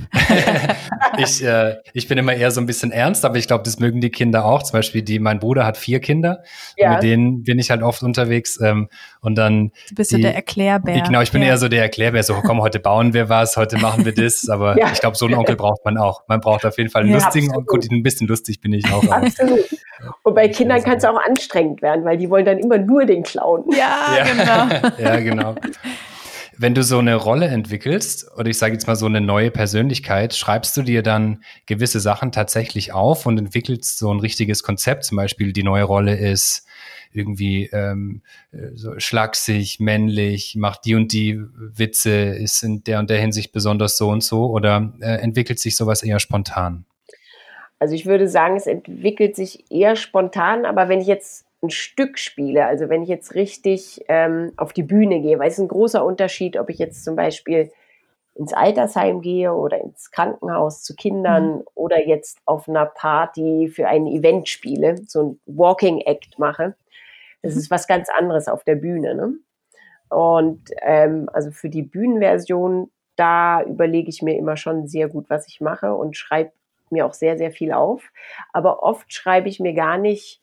[1.18, 4.00] ich, äh, ich bin immer eher so ein bisschen ernst, aber ich glaube, das mögen
[4.00, 4.62] die Kinder auch.
[4.62, 6.42] Zum Beispiel, die, mein Bruder hat vier Kinder.
[6.76, 6.94] Ja.
[6.94, 8.58] Mit denen bin ich halt oft unterwegs.
[8.62, 8.88] Ähm,
[9.20, 9.72] und dann.
[9.88, 10.96] Du bist die, so der Erklärbär.
[10.96, 11.48] Ich, genau, ich bin ja.
[11.48, 12.22] eher so der Erklärbär.
[12.22, 14.48] So, komm, heute bauen wir was, heute machen wir das.
[14.50, 14.90] Aber ja.
[14.92, 16.22] ich glaube, so einen Onkel braucht man auch.
[16.28, 17.80] Man braucht auf jeden Fall einen ja, lustigen Onkel.
[17.80, 19.06] Gut, ein bisschen lustig bin ich auch.
[19.10, 19.60] Absolut.
[20.22, 23.22] Und bei Kindern kann es auch anstrengend werden, weil die wollen dann immer nur den
[23.22, 23.64] klauen.
[23.76, 24.92] Ja, genau.
[24.98, 25.56] ja, genau
[26.60, 30.34] wenn du so eine Rolle entwickelst, oder ich sage jetzt mal so eine neue Persönlichkeit,
[30.34, 35.04] schreibst du dir dann gewisse Sachen tatsächlich auf und entwickelst so ein richtiges Konzept.
[35.04, 36.66] Zum Beispiel die neue Rolle ist
[37.12, 38.20] irgendwie ähm,
[38.74, 43.96] so schlaksig, männlich, macht die und die Witze, ist in der und der Hinsicht besonders
[43.96, 46.84] so und so, oder äh, entwickelt sich sowas eher spontan?
[47.78, 52.18] Also ich würde sagen, es entwickelt sich eher spontan, aber wenn ich jetzt ein Stück
[52.18, 55.68] spiele, also wenn ich jetzt richtig ähm, auf die Bühne gehe, weil es ist ein
[55.68, 57.70] großer Unterschied, ob ich jetzt zum Beispiel
[58.34, 61.62] ins Altersheim gehe oder ins Krankenhaus zu Kindern mhm.
[61.74, 66.74] oder jetzt auf einer Party für ein Event spiele, so ein Walking Act mache.
[67.42, 67.60] Das mhm.
[67.60, 69.14] ist was ganz anderes auf der Bühne.
[69.14, 69.34] Ne?
[70.08, 75.46] Und ähm, also für die Bühnenversion, da überlege ich mir immer schon sehr gut, was
[75.46, 76.52] ich mache und schreibe
[76.88, 78.10] mir auch sehr, sehr viel auf.
[78.52, 80.40] Aber oft schreibe ich mir gar nicht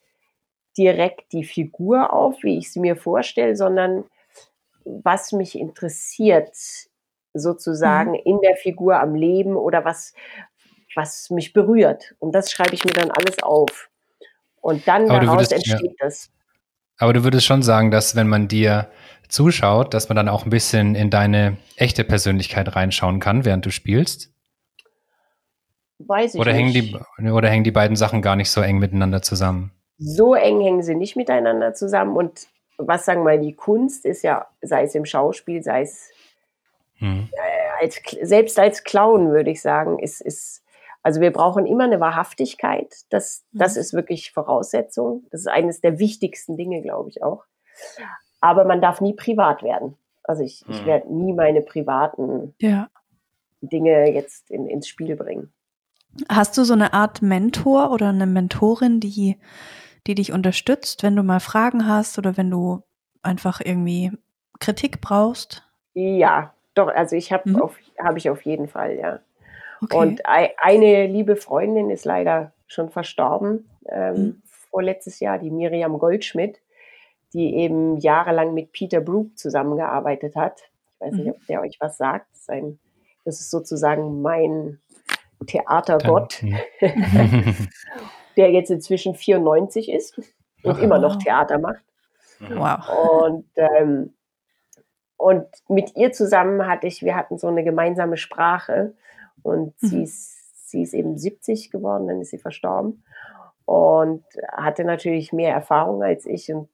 [0.78, 4.04] direkt die Figur auf, wie ich sie mir vorstelle, sondern
[4.86, 6.56] was mich interessiert
[7.34, 8.22] sozusagen mhm.
[8.24, 10.13] in der Figur am Leben oder was,
[10.96, 12.16] was mich berührt.
[12.20, 13.90] Und das schreibe ich mir dann alles auf.
[14.62, 16.06] Und dann aber daraus würdest, entsteht ja.
[16.06, 16.30] das.
[16.98, 18.90] Aber du würdest schon sagen, dass wenn man dir
[19.30, 23.72] zuschaut, dass man dann auch ein bisschen in deine echte Persönlichkeit reinschauen kann, während du
[23.72, 24.34] spielst?
[26.00, 26.76] Weiß ich oder nicht.
[26.76, 29.72] Hängen die, oder hängen die beiden Sachen gar nicht so eng miteinander zusammen?
[29.98, 32.16] So eng hängen sie nicht miteinander zusammen.
[32.16, 36.12] Und was sagen wir mal, die Kunst ist ja, sei es im Schauspiel, sei es
[36.98, 37.30] hm.
[37.32, 40.64] äh, als, selbst als Clown, würde ich sagen, ist, ist,
[41.04, 42.94] also wir brauchen immer eine Wahrhaftigkeit.
[43.10, 43.82] Das, das mhm.
[43.82, 45.26] ist wirklich Voraussetzung.
[45.32, 47.46] Das ist eines der wichtigsten Dinge, glaube ich auch.
[48.42, 49.98] Aber man darf nie privat werden.
[50.24, 50.74] Also ich, hm.
[50.74, 52.90] ich werde nie meine privaten ja.
[53.62, 55.54] Dinge jetzt in, ins Spiel bringen.
[56.30, 59.38] Hast du so eine Art Mentor oder eine Mentorin, die
[60.08, 62.84] die dich unterstützt, wenn du mal Fragen hast oder wenn du
[63.22, 64.12] einfach irgendwie
[64.60, 65.63] Kritik brauchst?
[65.93, 67.62] Ja, doch, also ich habe mhm.
[67.62, 69.20] auf, hab ich auf jeden Fall, ja.
[69.82, 69.98] Okay.
[69.98, 74.41] Und eine liebe Freundin ist leider schon verstorben, ähm, mhm.
[74.72, 76.60] vorletztes Jahr, die Miriam Goldschmidt,
[77.34, 80.62] die eben jahrelang mit Peter Brook zusammengearbeitet hat.
[80.93, 81.32] Ich weiß nicht, mhm.
[81.32, 82.28] ob der euch was sagt.
[82.32, 82.80] Das ist, ein,
[83.26, 84.80] das ist sozusagen mein
[85.46, 86.43] Theatergott,
[88.38, 90.17] der jetzt inzwischen 94 ist
[90.63, 91.84] und Ach, immer noch Theater macht.
[92.39, 93.23] Wow.
[93.23, 94.13] Und, ähm,
[95.17, 98.93] und mit ihr zusammen hatte ich, wir hatten so eine gemeinsame Sprache
[99.41, 99.88] und mhm.
[99.88, 103.04] sie, ist, sie ist eben 70 geworden, dann ist sie verstorben
[103.65, 106.69] und hatte natürlich mehr Erfahrung als ich und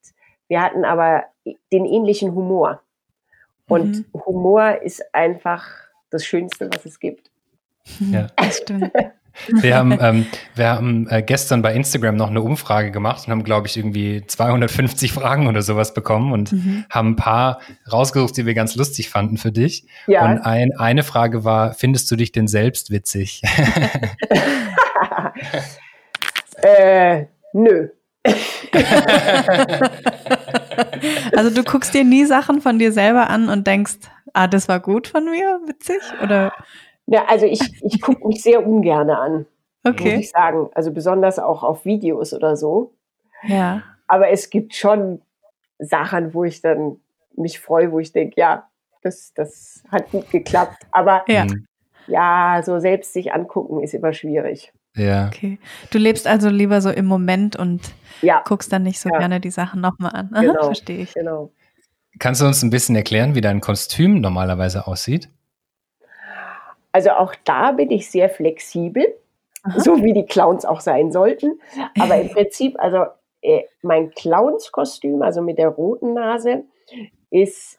[0.47, 1.23] wir hatten aber
[1.71, 2.81] den ähnlichen Humor.
[3.67, 4.25] Und mhm.
[4.25, 5.65] Humor ist einfach
[6.09, 7.31] das Schönste, was es gibt.
[7.99, 8.91] Ja, das stimmt.
[9.47, 13.43] Wir haben, ähm, wir haben äh, gestern bei Instagram noch eine Umfrage gemacht und haben,
[13.43, 16.85] glaube ich, irgendwie 250 Fragen oder sowas bekommen und mhm.
[16.89, 17.59] haben ein paar
[17.91, 19.87] rausgesucht, die wir ganz lustig fanden für dich.
[20.07, 20.25] Ja.
[20.25, 23.41] Und ein, eine Frage war, findest du dich denn selbst witzig?
[26.61, 27.89] äh, nö.
[31.35, 33.97] also du guckst dir nie Sachen von dir selber an und denkst,
[34.33, 36.01] ah, das war gut von mir, witzig?
[36.21, 36.53] Oder?
[37.05, 39.45] Ja, also ich, ich gucke mich sehr ungern an,
[39.83, 40.15] okay.
[40.15, 40.69] muss ich sagen.
[40.73, 42.93] Also besonders auch auf Videos oder so.
[43.43, 43.83] Ja.
[44.07, 45.21] Aber es gibt schon
[45.79, 46.97] Sachen, wo ich dann
[47.35, 48.69] mich freue, wo ich denke, ja,
[49.01, 50.83] das, das hat gut geklappt.
[50.91, 51.45] Aber ja.
[52.07, 54.71] ja, so selbst sich angucken ist immer schwierig.
[54.95, 55.27] Ja.
[55.27, 55.59] Okay.
[55.89, 57.81] Du lebst also lieber so im Moment und
[58.21, 58.41] ja.
[58.45, 59.17] guckst dann nicht so ja.
[59.17, 60.29] gerne die Sachen nochmal an.
[60.33, 60.63] Aha, genau.
[60.65, 61.13] Verstehe ich.
[61.13, 61.51] Genau.
[62.19, 65.29] Kannst du uns ein bisschen erklären, wie dein Kostüm normalerweise aussieht?
[66.93, 69.05] Also auch da bin ich sehr flexibel,
[69.63, 69.79] Aha.
[69.79, 71.59] so wie die Clowns auch sein sollten.
[71.99, 73.05] Aber im Prinzip, also
[73.41, 76.63] äh, mein Clownskostüm, also mit der roten Nase,
[77.29, 77.77] ist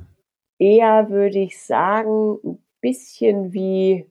[0.58, 4.06] eher, würde ich sagen, ein bisschen wie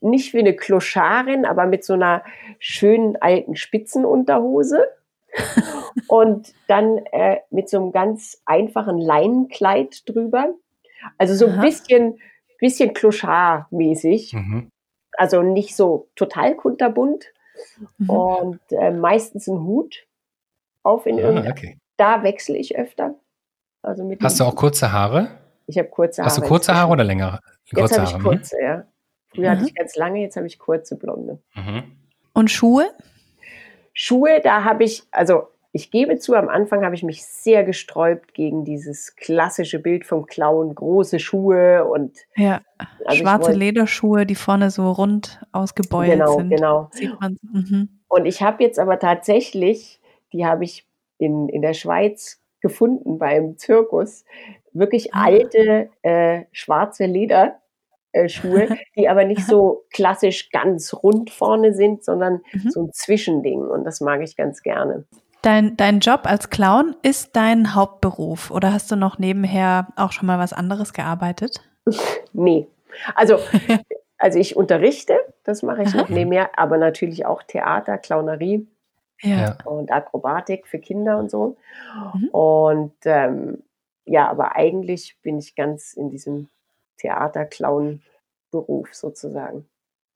[0.00, 2.22] nicht wie eine Kloscharrin, aber mit so einer
[2.60, 4.86] schönen alten Spitzenunterhose.
[6.08, 10.54] und dann äh, mit so einem ganz einfachen Leinenkleid drüber.
[11.18, 12.18] Also so ein bisschen,
[12.58, 14.34] bisschen Kloschar-mäßig.
[14.34, 14.70] Mhm.
[15.16, 17.26] Also nicht so total kunterbunt.
[17.98, 18.10] Mhm.
[18.10, 20.06] Und äh, meistens ein Hut
[20.82, 21.78] auf in ah, okay.
[21.96, 23.14] Da wechsle ich öfter.
[23.82, 25.28] Also mit Hast du auch kurze Haare?
[25.66, 26.30] Ich habe kurze Haare.
[26.30, 27.40] Hast du kurze Haare oder längere?
[27.66, 28.22] Jetzt habe ich mhm.
[28.22, 28.84] kurze, ja.
[29.28, 29.58] Früher mhm.
[29.58, 31.40] hatte ich ganz lange, jetzt habe ich kurze blonde.
[31.54, 31.92] Mhm.
[32.32, 32.90] Und Schuhe?
[33.92, 38.32] Schuhe, da habe ich, also ich gebe zu, am Anfang habe ich mich sehr gesträubt
[38.32, 42.62] gegen dieses klassische Bild vom Clown, große Schuhe und ja,
[43.04, 46.50] also schwarze wollte, Lederschuhe, die vorne so rund ausgebeult genau, sind.
[46.50, 47.36] Genau, genau.
[47.42, 47.88] Mhm.
[48.08, 50.00] Und ich habe jetzt aber tatsächlich,
[50.32, 50.86] die habe ich
[51.18, 54.24] in, in der Schweiz gefunden beim Zirkus,
[54.72, 55.24] wirklich ah.
[55.24, 57.60] alte äh, schwarze Leder
[58.12, 62.70] äh, Schuhe, die aber nicht so klassisch ganz rund vorne sind, sondern mhm.
[62.70, 63.60] so ein Zwischending.
[63.60, 65.04] Und das mag ich ganz gerne.
[65.42, 70.26] Dein, dein Job als Clown ist dein Hauptberuf oder hast du noch nebenher auch schon
[70.26, 71.60] mal was anderes gearbeitet?
[72.32, 72.66] nee.
[73.14, 73.38] Also,
[74.18, 75.98] also ich unterrichte, das mache ich Aha.
[75.98, 78.66] noch nebenher, aber natürlich auch Theater, Clownerie
[79.22, 79.56] ja.
[79.64, 81.56] und Akrobatik für Kinder und so.
[82.14, 82.28] Mhm.
[82.30, 83.62] Und ähm,
[84.04, 86.48] ja, aber eigentlich bin ich ganz in diesem
[86.98, 89.66] Theaterclown-Beruf sozusagen.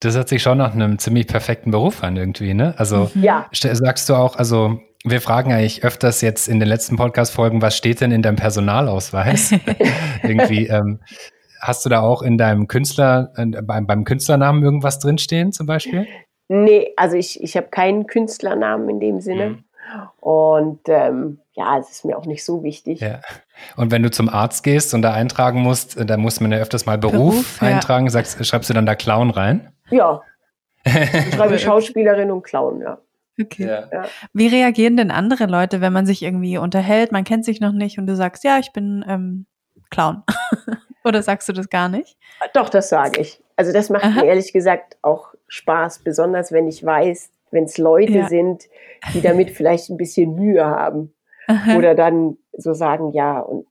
[0.01, 2.75] Das hört sich schon nach einem ziemlich perfekten Beruf an irgendwie, ne?
[2.77, 3.49] Also ja.
[3.53, 8.01] sagst du auch, also wir fragen eigentlich öfters jetzt in den letzten Podcast-Folgen, was steht
[8.01, 9.53] denn in deinem Personalausweis?
[10.23, 11.01] irgendwie, ähm,
[11.61, 16.07] hast du da auch in deinem Künstler, äh, beim, beim Künstlernamen irgendwas drinstehen zum Beispiel?
[16.49, 19.49] Nee, also ich, ich habe keinen Künstlernamen in dem Sinne.
[19.49, 19.65] Mhm.
[20.21, 23.01] Und ähm, ja, es ist mir auch nicht so wichtig.
[23.01, 23.21] Ja.
[23.77, 26.59] Und wenn du zum Arzt gehst und da eintragen musst, äh, da muss man ja
[26.59, 28.07] öfters mal Beruf, Beruf eintragen.
[28.07, 28.13] Ja.
[28.13, 29.73] Sagst, schreibst du dann da Clown rein?
[29.91, 30.23] Ja.
[30.85, 32.99] Ich schreibe Schauspielerin und Clown, ja.
[33.41, 33.67] Okay.
[33.67, 34.05] Ja.
[34.33, 37.99] Wie reagieren denn andere Leute, wenn man sich irgendwie unterhält, man kennt sich noch nicht
[37.99, 39.47] und du sagst, ja, ich bin ähm,
[39.91, 40.23] Clown?
[41.05, 42.17] Oder sagst du das gar nicht?
[42.55, 43.43] Doch, das sage ich.
[43.57, 44.21] Also das macht Aha.
[44.21, 48.29] mir ehrlich gesagt auch Spaß, besonders wenn ich weiß, wenn es Leute ja.
[48.29, 48.65] sind,
[49.13, 51.13] die damit vielleicht ein bisschen Mühe haben.
[51.49, 51.77] Aha.
[51.77, 53.67] Oder dann so sagen, ja, und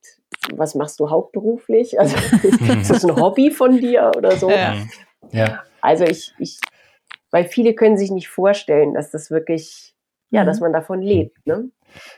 [0.53, 1.99] was machst du hauptberuflich?
[1.99, 2.15] Also
[2.79, 4.49] ist das ein Hobby von dir oder so?
[4.49, 4.75] Ja.
[5.31, 5.63] ja.
[5.81, 6.59] Also ich, ich,
[7.31, 9.95] weil viele können sich nicht vorstellen, dass das wirklich,
[10.29, 10.47] ja, mhm.
[10.47, 11.69] dass man davon lebt, ne?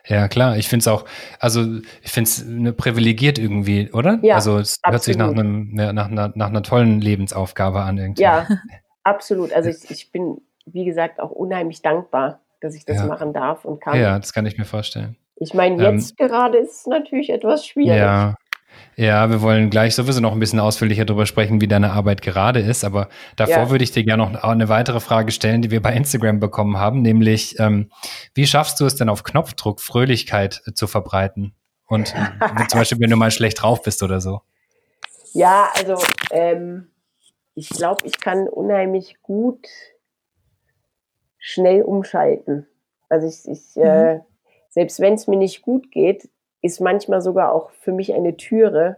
[0.06, 0.58] Ja, klar.
[0.58, 1.06] Ich finde es auch,
[1.40, 4.20] also ich finde es ne, privilegiert irgendwie, oder?
[4.22, 4.94] Ja, also es absolut.
[4.94, 8.22] hört sich nach, einem, nach, einer, nach einer tollen Lebensaufgabe an irgendwie.
[8.22, 8.48] Ja,
[9.04, 9.52] absolut.
[9.54, 13.06] Also ich, ich bin, wie gesagt, auch unheimlich dankbar, dass ich das ja.
[13.06, 14.00] machen darf und kann.
[14.00, 15.18] Ja, das kann ich mir vorstellen.
[15.38, 17.98] Ich meine, jetzt ähm, gerade ist es natürlich etwas schwierig.
[17.98, 18.36] Ja,
[18.96, 22.60] Ja, wir wollen gleich sowieso noch ein bisschen ausführlicher darüber sprechen, wie deine Arbeit gerade
[22.60, 22.84] ist.
[22.84, 23.70] Aber davor ja.
[23.70, 27.02] würde ich dir gerne noch eine weitere Frage stellen, die wir bei Instagram bekommen haben,
[27.02, 27.90] nämlich ähm,
[28.34, 31.56] wie schaffst du es denn auf Knopfdruck Fröhlichkeit äh, zu verbreiten?
[31.88, 34.42] Und äh, zum Beispiel, wenn du mal schlecht drauf bist oder so.
[35.34, 35.98] Ja, also
[36.32, 36.92] ähm,
[37.56, 39.68] ich glaube, ich kann unheimlich gut
[41.40, 42.68] schnell umschalten.
[43.10, 43.84] Also ich, ich mhm.
[43.84, 44.20] äh,
[44.74, 46.30] selbst wenn es mir nicht gut geht,
[46.64, 48.96] ist manchmal sogar auch für mich eine Türe,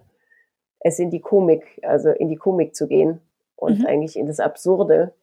[0.80, 3.20] es in die Komik, also in die Komik zu gehen
[3.56, 3.86] und mhm.
[3.88, 5.14] eigentlich in das Absurde.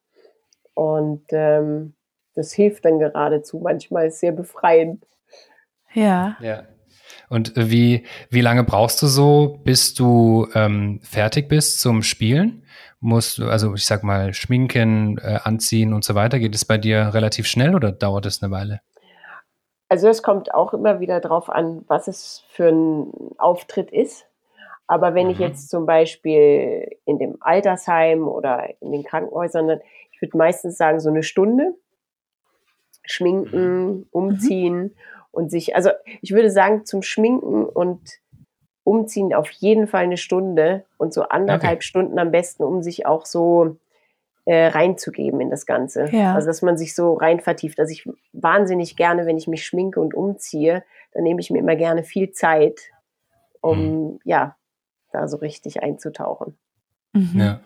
[0.75, 1.95] Und ähm,
[2.35, 5.07] das hilft dann geradezu manchmal sehr befreiend.
[5.95, 6.37] Ja.
[6.41, 6.65] Ja.
[7.29, 12.65] Und wie, wie lange brauchst du so, bis du ähm, fertig bist zum Spielen?
[12.99, 16.79] Musst du, also ich sag mal, schminken, äh, anziehen und so weiter, geht es bei
[16.79, 18.81] dir relativ schnell oder dauert es eine Weile?
[19.93, 24.27] Also es kommt auch immer wieder drauf an, was es für ein Auftritt ist.
[24.87, 25.33] Aber wenn mhm.
[25.33, 30.99] ich jetzt zum Beispiel in dem Altersheim oder in den Krankenhäusern, ich würde meistens sagen,
[30.99, 31.75] so eine Stunde
[33.05, 34.07] schminken, mhm.
[34.13, 34.95] umziehen mhm.
[35.31, 35.91] und sich, also
[36.23, 38.01] ich würde sagen, zum Schminken und
[38.85, 41.87] Umziehen auf jeden Fall eine Stunde und so anderthalb okay.
[41.87, 43.77] Stunden am besten, um sich auch so
[44.45, 46.07] äh, reinzugeben in das Ganze.
[46.11, 46.35] Ja.
[46.35, 47.79] Also dass man sich so rein vertieft.
[47.79, 51.77] Also ich wahnsinnig gerne, wenn ich mich schminke und umziehe, dann nehme ich mir immer
[51.77, 52.81] gerne viel Zeit,
[53.61, 54.21] um mhm.
[54.25, 54.57] ja,
[55.13, 56.57] da so richtig einzutauchen.
[57.13, 57.41] Mhm.
[57.41, 57.61] Ja.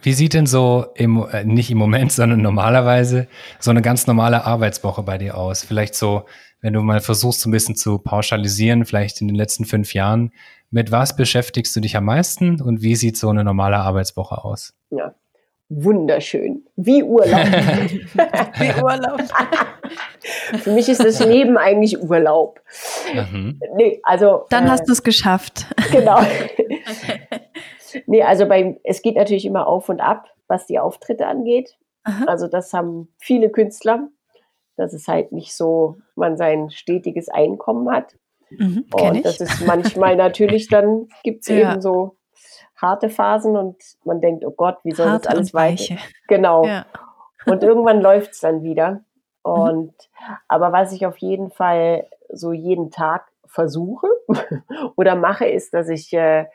[0.00, 3.26] Wie sieht denn so im, äh, nicht im Moment, sondern normalerweise
[3.58, 5.64] so eine ganz normale Arbeitswoche bei dir aus?
[5.64, 6.24] Vielleicht so,
[6.60, 10.32] wenn du mal versuchst, so ein bisschen zu pauschalisieren, vielleicht in den letzten fünf Jahren,
[10.70, 14.74] mit was beschäftigst du dich am meisten und wie sieht so eine normale Arbeitswoche aus?
[14.90, 15.14] Ja,
[15.68, 16.64] wunderschön.
[16.76, 17.46] Wie Urlaub.
[18.58, 19.20] Wie Urlaub.
[20.60, 22.60] Für mich ist das Leben eigentlich Urlaub.
[23.12, 23.60] Mhm.
[23.74, 25.66] Nee, also, Dann äh, hast du es geschafft.
[25.92, 26.20] Genau.
[28.06, 31.76] nee, also bei, es geht natürlich immer auf und ab, was die Auftritte angeht.
[32.04, 32.24] Aha.
[32.26, 34.08] Also das haben viele Künstler,
[34.76, 38.16] dass es halt nicht so, man sein stetiges Einkommen hat.
[38.50, 41.72] Mhm, und das ist manchmal natürlich, dann gibt es ja.
[41.72, 42.17] eben so
[42.80, 45.96] harte Phasen und man denkt, oh Gott, wie soll Hart das alles weiter?
[46.28, 46.64] Genau.
[46.64, 46.86] Ja.
[47.46, 48.92] Und irgendwann läuft es dann wieder.
[49.44, 49.52] Mhm.
[49.52, 50.36] Und mhm.
[50.48, 54.08] aber was ich auf jeden Fall so jeden Tag versuche
[54.96, 56.46] oder mache, ist, dass ich, äh,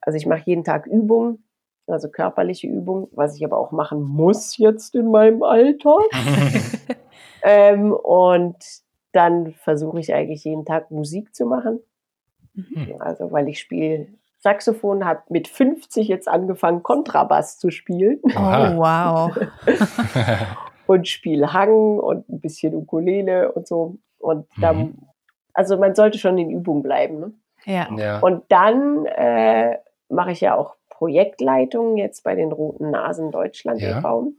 [0.00, 1.44] also ich mache jeden Tag Übungen,
[1.86, 5.98] also körperliche Übungen, was ich aber auch machen muss jetzt in meinem Alter.
[7.42, 8.56] ähm, und
[9.12, 11.80] dann versuche ich eigentlich jeden Tag Musik zu machen.
[12.54, 12.96] Mhm.
[13.00, 14.06] Also weil ich spiele
[14.40, 18.20] Saxophon, habe mit 50 jetzt angefangen, Kontrabass zu spielen.
[18.24, 19.36] Oh, wow.
[20.86, 23.98] und spiele Hang und ein bisschen Ukulele und so.
[24.18, 24.98] Und dann, mhm.
[25.52, 27.20] also man sollte schon in Übung bleiben.
[27.20, 27.32] Ne?
[27.64, 27.88] Ja.
[27.96, 28.18] ja.
[28.20, 33.98] Und dann äh, mache ich ja auch Projektleitung jetzt bei den Roten Nasen Deutschland ja.
[33.98, 34.32] e.V.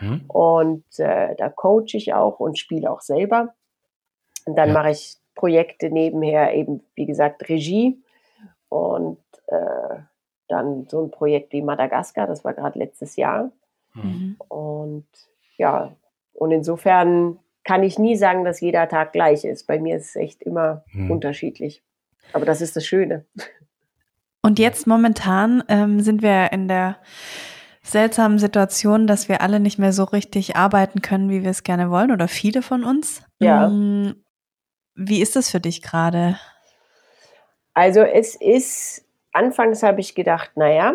[0.00, 0.24] Mhm.
[0.28, 3.54] Und äh, da coache ich auch und spiele auch selber.
[4.44, 4.74] Und dann ja.
[4.74, 8.02] mache ich Projekte nebenher, eben wie gesagt Regie
[8.68, 9.96] und äh,
[10.48, 13.50] dann so ein Projekt wie Madagaskar, das war gerade letztes Jahr.
[13.94, 14.36] Mhm.
[14.48, 15.06] Und
[15.56, 15.96] ja,
[16.32, 19.66] und insofern kann ich nie sagen, dass jeder Tag gleich ist.
[19.66, 21.10] Bei mir ist es echt immer mhm.
[21.10, 21.82] unterschiedlich.
[22.32, 23.24] Aber das ist das Schöne.
[24.42, 26.98] Und jetzt momentan ähm, sind wir in der
[27.82, 31.90] seltsamen Situation, dass wir alle nicht mehr so richtig arbeiten können, wie wir es gerne
[31.90, 33.22] wollen, oder viele von uns.
[33.40, 33.68] Ja.
[33.68, 34.14] Mm,
[34.94, 36.38] wie ist das für dich gerade?
[37.74, 39.05] Also es ist
[39.36, 40.94] anfangs habe ich gedacht, naja,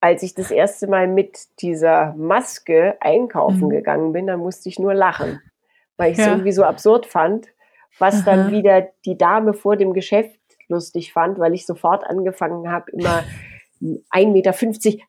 [0.00, 3.70] als ich das erste Mal mit dieser Maske einkaufen mhm.
[3.70, 5.40] gegangen bin, dann musste ich nur lachen,
[5.96, 6.32] weil ich es ja.
[6.32, 7.48] irgendwie so absurd fand,
[7.98, 8.22] was Aha.
[8.24, 13.24] dann wieder die Dame vor dem Geschäft lustig fand, weil ich sofort angefangen habe, immer
[13.80, 14.52] 1,50 Meter,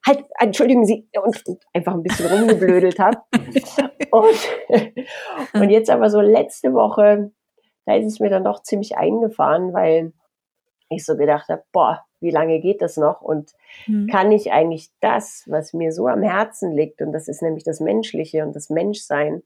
[0.05, 3.17] halt, entschuldigen Sie, und, und einfach ein bisschen rumgeblödelt habe.
[4.11, 7.31] und, und jetzt aber so letzte Woche,
[7.85, 10.13] da ist es mir dann doch ziemlich eingefahren, weil
[10.89, 13.21] ich so gedacht habe, boah, wie lange geht das noch?
[13.21, 13.53] Und
[13.87, 14.07] mhm.
[14.07, 17.79] kann ich eigentlich das, was mir so am Herzen liegt, und das ist nämlich das
[17.79, 19.43] Menschliche und das Menschsein,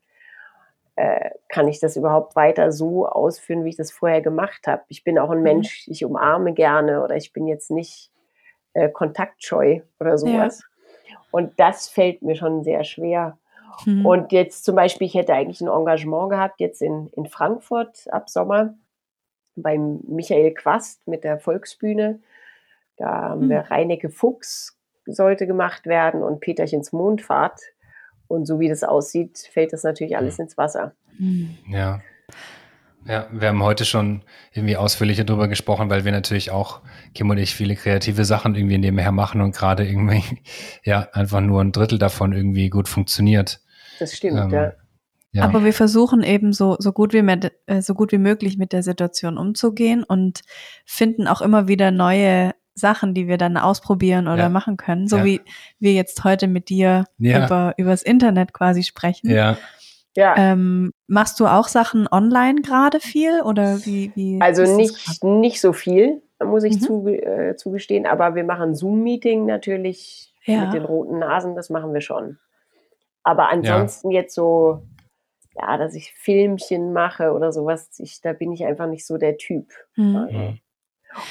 [0.95, 4.83] äh, kann ich das überhaupt weiter so ausführen, wie ich das vorher gemacht habe?
[4.89, 5.43] Ich bin auch ein mhm.
[5.43, 8.11] Mensch, ich umarme gerne oder ich bin jetzt nicht
[8.73, 10.63] äh, kontaktscheu oder sowas.
[11.09, 11.17] Ja.
[11.31, 13.37] Und das fällt mir schon sehr schwer.
[13.85, 14.05] Mhm.
[14.05, 18.29] Und jetzt zum Beispiel, ich hätte eigentlich ein Engagement gehabt, jetzt in, in Frankfurt ab
[18.29, 18.75] Sommer
[19.55, 22.19] beim Michael Quast mit der Volksbühne.
[22.97, 23.67] Da haben wir hm.
[23.67, 27.59] Reinecke Fuchs sollte gemacht werden und Peterchens Mondfahrt.
[28.27, 30.43] Und so wie das aussieht, fällt das natürlich alles hm.
[30.43, 30.93] ins Wasser.
[31.17, 31.57] Hm.
[31.67, 32.01] Ja.
[33.05, 34.23] Ja, wir haben heute schon
[34.53, 36.81] irgendwie ausführlicher darüber gesprochen, weil wir natürlich auch,
[37.13, 40.23] Kim und ich, viele kreative Sachen irgendwie nebenher machen und gerade irgendwie,
[40.83, 43.59] ja, einfach nur ein Drittel davon irgendwie gut funktioniert.
[43.99, 44.73] Das stimmt, ähm, ja.
[45.33, 45.45] Ja.
[45.45, 48.71] Aber wir versuchen eben so, so gut wie mit, äh, so gut wie möglich mit
[48.71, 50.41] der Situation umzugehen und
[50.85, 54.49] finden auch immer wieder neue Sachen, die wir dann ausprobieren oder ja.
[54.49, 55.07] machen können.
[55.07, 55.25] So ja.
[55.25, 55.41] wie
[55.79, 59.29] wir jetzt heute mit dir über, übers Internet quasi sprechen.
[59.29, 59.57] Ja.
[60.15, 60.35] Ja.
[60.37, 64.11] Ähm, machst du auch Sachen online gerade viel oder wie?
[64.15, 66.81] wie also nicht, nicht so viel, muss ich mhm.
[66.81, 70.65] zu, äh, zugestehen, aber wir machen Zoom-Meeting natürlich ja.
[70.65, 72.37] mit den roten Nasen, das machen wir schon.
[73.23, 74.21] Aber ansonsten ja.
[74.21, 74.83] jetzt so,
[75.55, 79.37] ja, dass ich Filmchen mache oder sowas, ich, da bin ich einfach nicht so der
[79.37, 79.71] Typ.
[79.95, 80.15] Mhm.
[80.15, 80.59] Also, mhm.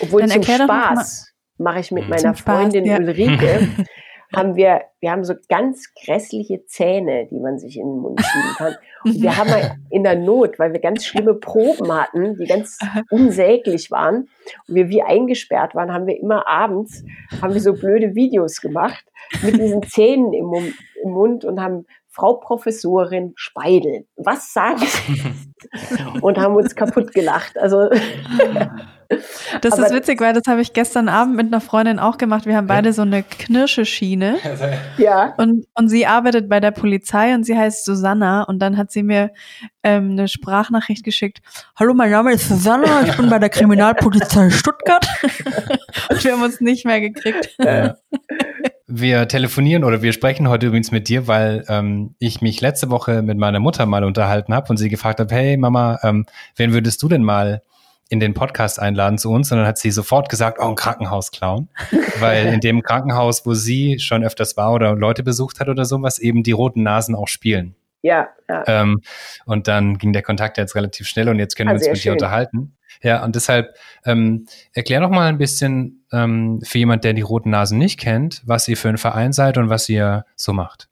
[0.00, 1.31] obwohl Dann zum Spaß
[1.62, 2.10] mache ich mit mhm.
[2.10, 3.04] meiner Freundin Spaß, ja.
[3.04, 3.68] Ulrike
[4.34, 8.54] haben wir, wir haben so ganz grässliche Zähne, die man sich in den Mund schieben
[8.56, 8.74] kann.
[9.04, 12.78] Und wir haben mal in der Not, weil wir ganz schlimme Proben hatten, die ganz
[13.10, 14.28] unsäglich waren
[14.68, 17.04] und wir wie eingesperrt waren, haben wir immer abends,
[17.40, 19.04] haben wir so blöde Videos gemacht
[19.42, 26.20] mit diesen Zähnen im, im Mund und haben Frau Professorin Speidel, was sagen Sie?
[26.20, 27.56] und haben uns kaputt gelacht.
[27.56, 27.88] Also
[29.60, 32.46] Das Aber ist witzig, weil das habe ich gestern Abend mit einer Freundin auch gemacht.
[32.46, 34.38] Wir haben beide so eine Knirscheschiene.
[34.98, 35.34] Ja.
[35.36, 38.42] Und, und sie arbeitet bei der Polizei und sie heißt Susanna.
[38.42, 39.30] Und dann hat sie mir
[39.82, 41.40] ähm, eine Sprachnachricht geschickt.
[41.76, 45.06] Hallo, mein Name ist Susanna, ich bin bei der Kriminalpolizei Stuttgart.
[46.10, 47.56] und wir haben uns nicht mehr gekriegt.
[47.58, 47.96] Ja.
[48.86, 53.22] Wir telefonieren oder wir sprechen heute übrigens mit dir, weil ähm, ich mich letzte Woche
[53.22, 57.02] mit meiner Mutter mal unterhalten habe und sie gefragt habe, hey Mama, ähm, wen würdest
[57.02, 57.62] du denn mal
[58.12, 61.70] in den Podcast einladen zu uns, sondern hat sie sofort gesagt, oh, ein Krankenhausclown.
[62.20, 66.18] Weil in dem Krankenhaus, wo sie schon öfters war oder Leute besucht hat oder sowas,
[66.18, 67.74] eben die roten Nasen auch spielen.
[68.02, 68.28] Ja.
[68.50, 68.64] ja.
[68.66, 69.00] Ähm,
[69.46, 71.96] und dann ging der Kontakt jetzt relativ schnell und jetzt können wir ah, uns mit
[71.96, 72.10] schön.
[72.10, 72.76] dir unterhalten.
[73.02, 77.48] Ja, und deshalb ähm, erklär doch mal ein bisschen ähm, für jemand, der die roten
[77.48, 80.90] Nasen nicht kennt, was ihr für ein Verein seid und was ihr so macht.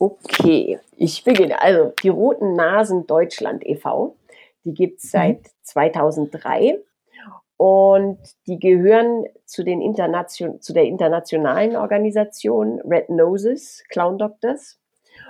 [0.00, 1.62] Okay, ich beginne.
[1.62, 4.16] Also die Roten Nasen Deutschland e.V.
[4.64, 5.08] Die gibt es mhm.
[5.10, 6.78] seit 2003
[7.56, 14.78] und die gehören zu, den Internation zu der internationalen Organisation Red Noses, Clown Doctors.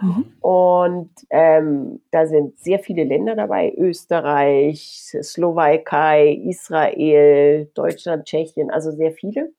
[0.00, 0.32] Mhm.
[0.40, 9.12] Und ähm, da sind sehr viele Länder dabei, Österreich, Slowakei, Israel, Deutschland, Tschechien, also sehr
[9.12, 9.52] viele.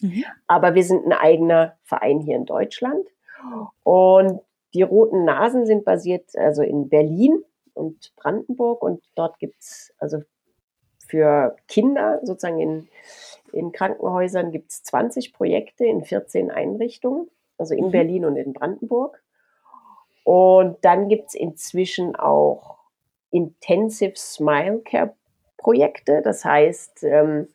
[0.00, 0.24] Mhm.
[0.46, 3.06] Aber wir sind ein eigener Verein hier in Deutschland.
[3.82, 4.40] Und
[4.74, 7.42] die Roten Nasen sind basiert also in Berlin
[7.74, 10.22] und Brandenburg und dort gibt es also
[11.06, 12.88] für Kinder sozusagen in,
[13.52, 17.90] in Krankenhäusern gibt es 20 Projekte in 14 Einrichtungen, also in mhm.
[17.90, 19.22] Berlin und in Brandenburg.
[20.24, 22.78] Und dann gibt es inzwischen auch
[23.30, 25.14] Intensive Smile Care
[25.58, 26.22] Projekte.
[26.22, 27.48] Das heißt, ähm,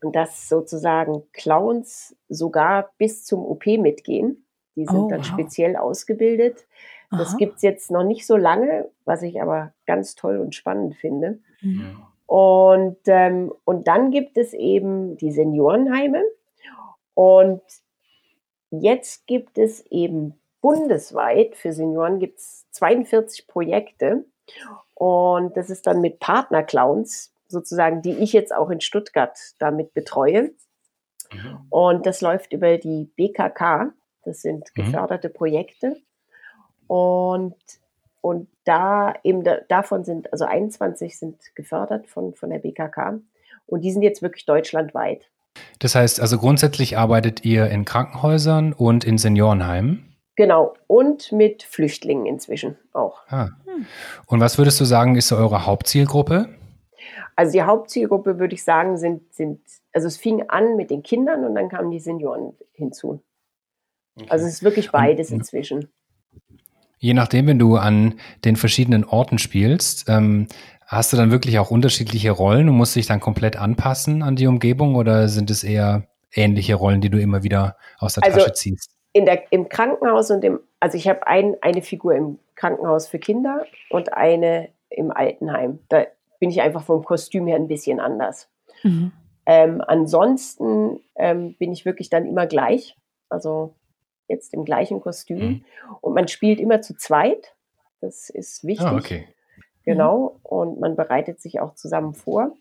[0.00, 4.46] dass sozusagen Clowns sogar bis zum OP mitgehen.
[4.76, 5.26] Die sind oh, dann wow.
[5.26, 6.66] speziell ausgebildet.
[7.10, 10.96] Das gibt es jetzt noch nicht so lange, was ich aber ganz toll und spannend
[10.96, 11.38] finde.
[11.60, 12.02] Mhm.
[12.26, 16.22] Und, ähm, und dann gibt es eben die Seniorenheime.
[17.14, 17.62] Und
[18.70, 24.24] jetzt gibt es eben bundesweit für Senioren gibt es 42 Projekte.
[24.94, 30.54] Und das ist dann mit Partnerclowns sozusagen, die ich jetzt auch in Stuttgart damit betreue.
[31.32, 31.66] Mhm.
[31.68, 33.92] Und das läuft über die BKK.
[34.24, 34.84] Das sind mhm.
[34.84, 35.96] geförderte Projekte.
[36.86, 37.56] Und,
[38.20, 43.20] und da eben da, davon sind, also 21 sind gefördert von, von der BKK
[43.66, 45.30] und die sind jetzt wirklich deutschlandweit.
[45.78, 50.14] Das heißt, also grundsätzlich arbeitet ihr in Krankenhäusern und in Seniorenheimen?
[50.36, 53.20] Genau, und mit Flüchtlingen inzwischen auch.
[53.28, 53.50] Ah.
[54.26, 56.48] Und was würdest du sagen, ist eure Hauptzielgruppe?
[57.36, 59.60] Also die Hauptzielgruppe, würde ich sagen, sind, sind,
[59.92, 63.22] also es fing an mit den Kindern und dann kamen die Senioren hinzu.
[64.16, 64.26] Okay.
[64.28, 65.88] Also es ist wirklich beides und, inzwischen.
[67.04, 68.14] Je nachdem, wenn du an
[68.46, 70.46] den verschiedenen Orten spielst, ähm,
[70.86, 74.46] hast du dann wirklich auch unterschiedliche Rollen und musst dich dann komplett anpassen an die
[74.46, 78.54] Umgebung oder sind es eher ähnliche Rollen, die du immer wieder aus der also Tasche
[78.54, 78.96] ziehst?
[79.12, 83.18] In der, Im Krankenhaus und im, also ich habe ein, eine Figur im Krankenhaus für
[83.18, 85.80] Kinder und eine im Altenheim.
[85.90, 86.06] Da
[86.40, 88.48] bin ich einfach vom Kostüm her ein bisschen anders.
[88.82, 89.12] Mhm.
[89.44, 92.96] Ähm, ansonsten ähm, bin ich wirklich dann immer gleich.
[93.28, 93.74] Also
[94.28, 95.38] jetzt im gleichen Kostüm.
[95.38, 95.64] Mhm.
[96.00, 97.54] Und man spielt immer zu zweit.
[98.00, 98.86] Das ist wichtig.
[98.86, 99.28] Ah, okay.
[99.84, 100.38] Genau.
[100.42, 102.56] Und man bereitet sich auch zusammen vor.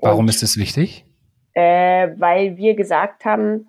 [0.00, 1.04] Warum und, ist das wichtig?
[1.52, 3.68] Äh, weil wir gesagt haben,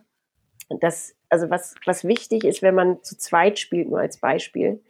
[0.70, 4.82] dass, also was, was wichtig ist, wenn man zu zweit spielt, nur als Beispiel,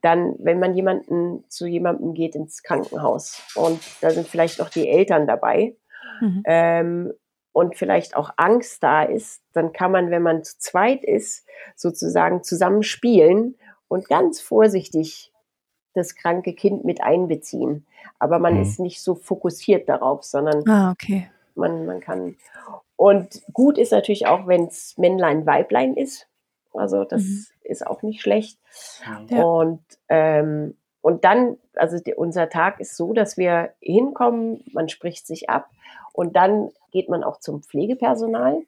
[0.00, 4.88] dann, wenn man jemanden zu jemandem geht ins Krankenhaus und da sind vielleicht noch die
[4.88, 5.76] Eltern dabei
[6.20, 6.42] mhm.
[6.44, 7.12] ähm,
[7.54, 11.46] und vielleicht auch Angst da ist, dann kann man, wenn man zu zweit ist,
[11.76, 13.54] sozusagen zusammen spielen
[13.86, 15.32] und ganz vorsichtig
[15.94, 17.86] das kranke Kind mit einbeziehen.
[18.18, 18.62] Aber man mhm.
[18.62, 21.30] ist nicht so fokussiert darauf, sondern ah, okay.
[21.54, 22.36] man, man kann.
[22.96, 26.26] Und gut ist natürlich auch, wenn es Männlein, Weiblein ist.
[26.72, 27.46] Also das mhm.
[27.62, 28.58] ist auch nicht schlecht.
[29.28, 29.42] Ja.
[29.44, 35.24] Und, ähm, und dann, also die, unser Tag ist so, dass wir hinkommen, man spricht
[35.28, 35.70] sich ab
[36.12, 38.62] und dann geht man auch zum Pflegepersonal.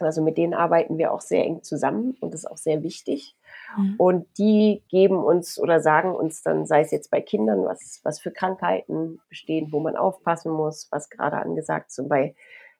[0.00, 3.36] Also mit denen arbeiten wir auch sehr eng zusammen und das ist auch sehr wichtig.
[3.76, 3.94] Mhm.
[3.98, 8.18] Und die geben uns oder sagen uns dann, sei es jetzt bei Kindern, was, was
[8.18, 11.98] für Krankheiten bestehen, wo man aufpassen muss, was gerade angesagt ist.
[11.98, 12.34] Und bei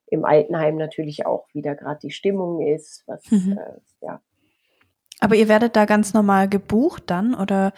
[0.07, 3.57] im Altenheim natürlich auch, wie da gerade die Stimmung ist, was, mhm.
[3.57, 4.21] äh, ja.
[5.19, 7.73] Aber ihr werdet da ganz normal gebucht dann oder?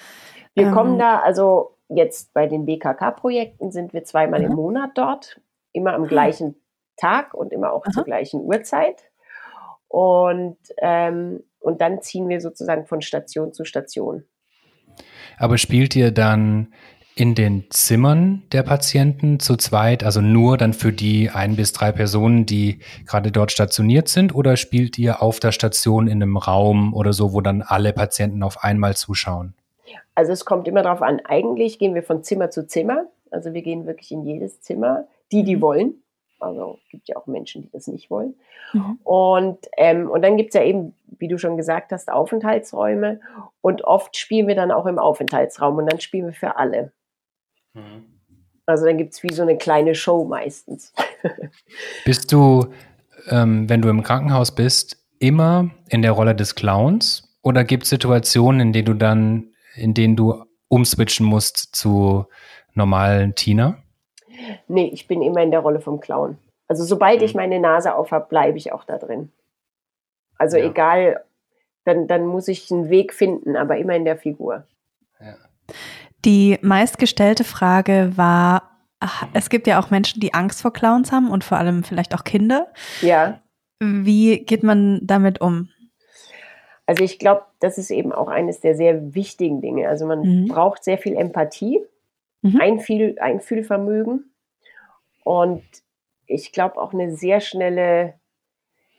[0.55, 4.45] Wir ähm, kommen da, also jetzt bei den BKK-Projekten sind wir zweimal mhm.
[4.47, 5.41] im Monat dort,
[5.73, 6.07] immer am ah.
[6.07, 6.55] gleichen
[6.97, 7.91] Tag und immer auch Aha.
[7.91, 9.03] zur gleichen Uhrzeit.
[9.87, 14.23] Und ähm, und dann ziehen wir sozusagen von Station zu Station.
[15.39, 16.73] Aber spielt ihr dann
[17.15, 21.91] in den Zimmern der Patienten zu zweit, also nur dann für die ein bis drei
[21.91, 26.93] Personen, die gerade dort stationiert sind, oder spielt ihr auf der Station in einem Raum
[26.93, 29.55] oder so, wo dann alle Patienten auf einmal zuschauen?
[30.13, 31.21] Also es kommt immer darauf an.
[31.25, 33.05] Eigentlich gehen wir von Zimmer zu Zimmer.
[33.31, 35.61] Also wir gehen wirklich in jedes Zimmer, die, die mhm.
[35.61, 36.03] wollen.
[36.45, 38.35] Also gibt ja auch Menschen, die das nicht wollen.
[38.73, 38.99] Mhm.
[39.03, 43.19] Und, ähm, und dann gibt es ja eben, wie du schon gesagt hast, Aufenthaltsräume.
[43.61, 46.91] Und oft spielen wir dann auch im Aufenthaltsraum und dann spielen wir für alle.
[47.73, 48.05] Mhm.
[48.67, 50.93] Also dann gibt es wie so eine kleine Show meistens.
[52.05, 52.67] Bist du,
[53.29, 57.37] ähm, wenn du im Krankenhaus bist, immer in der Rolle des Clowns?
[57.41, 62.25] Oder gibt es Situationen, in denen du dann, in denen du umswitchen musst zu
[62.73, 63.84] normalen Tina?
[64.67, 66.37] Nee, ich bin immer in der Rolle vom Clown.
[66.67, 67.25] Also sobald mhm.
[67.25, 69.31] ich meine Nase auf habe, bleibe ich auch da drin.
[70.37, 70.65] Also ja.
[70.65, 71.23] egal,
[71.85, 74.65] dann, dann muss ich einen Weg finden, aber immer in der Figur.
[75.19, 75.35] Ja.
[76.25, 78.71] Die meistgestellte Frage war,
[79.33, 82.23] es gibt ja auch Menschen, die Angst vor Clowns haben und vor allem vielleicht auch
[82.23, 82.67] Kinder.
[83.01, 83.39] Ja.
[83.79, 85.69] Wie geht man damit um?
[86.87, 89.87] Also ich glaube, das ist eben auch eines der sehr wichtigen Dinge.
[89.87, 90.47] Also man mhm.
[90.47, 91.81] braucht sehr viel Empathie,
[92.53, 92.61] mhm.
[92.61, 94.31] Einfühl, Einfühlvermögen
[95.23, 95.63] und
[96.27, 98.15] ich glaube auch eine sehr schnelle,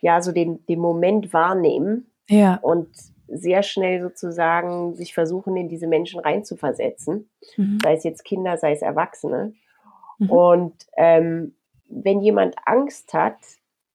[0.01, 2.11] ja, so den, den Moment wahrnehmen.
[2.27, 2.59] Ja.
[2.61, 2.89] Und
[3.27, 7.29] sehr schnell sozusagen sich versuchen, in diese Menschen reinzuversetzen.
[7.57, 7.79] Mhm.
[7.83, 9.53] Sei es jetzt Kinder, sei es Erwachsene.
[10.17, 10.29] Mhm.
[10.29, 11.55] Und ähm,
[11.89, 13.37] wenn jemand Angst hat,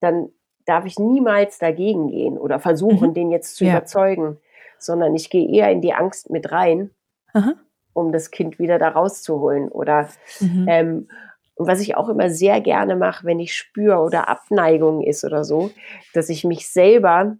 [0.00, 0.28] dann
[0.66, 3.14] darf ich niemals dagegen gehen oder versuchen, mhm.
[3.14, 3.72] den jetzt zu ja.
[3.72, 4.38] überzeugen,
[4.78, 6.90] sondern ich gehe eher in die Angst mit rein,
[7.32, 7.54] Aha.
[7.92, 9.68] Um das Kind wieder da rauszuholen.
[9.68, 10.08] Oder
[10.40, 10.66] mhm.
[10.68, 11.08] ähm,
[11.54, 15.44] und was ich auch immer sehr gerne mache, wenn ich spüre oder Abneigung ist oder
[15.44, 15.70] so,
[16.14, 17.36] dass ich mich selber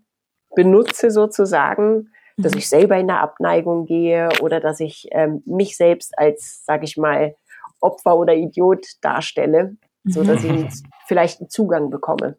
[0.55, 2.59] benutze sozusagen, dass mhm.
[2.59, 6.96] ich selber in der Abneigung gehe oder dass ich ähm, mich selbst als, sage ich
[6.96, 7.34] mal,
[7.80, 10.66] Opfer oder Idiot darstelle, so dass ich
[11.07, 12.36] vielleicht einen Zugang bekomme.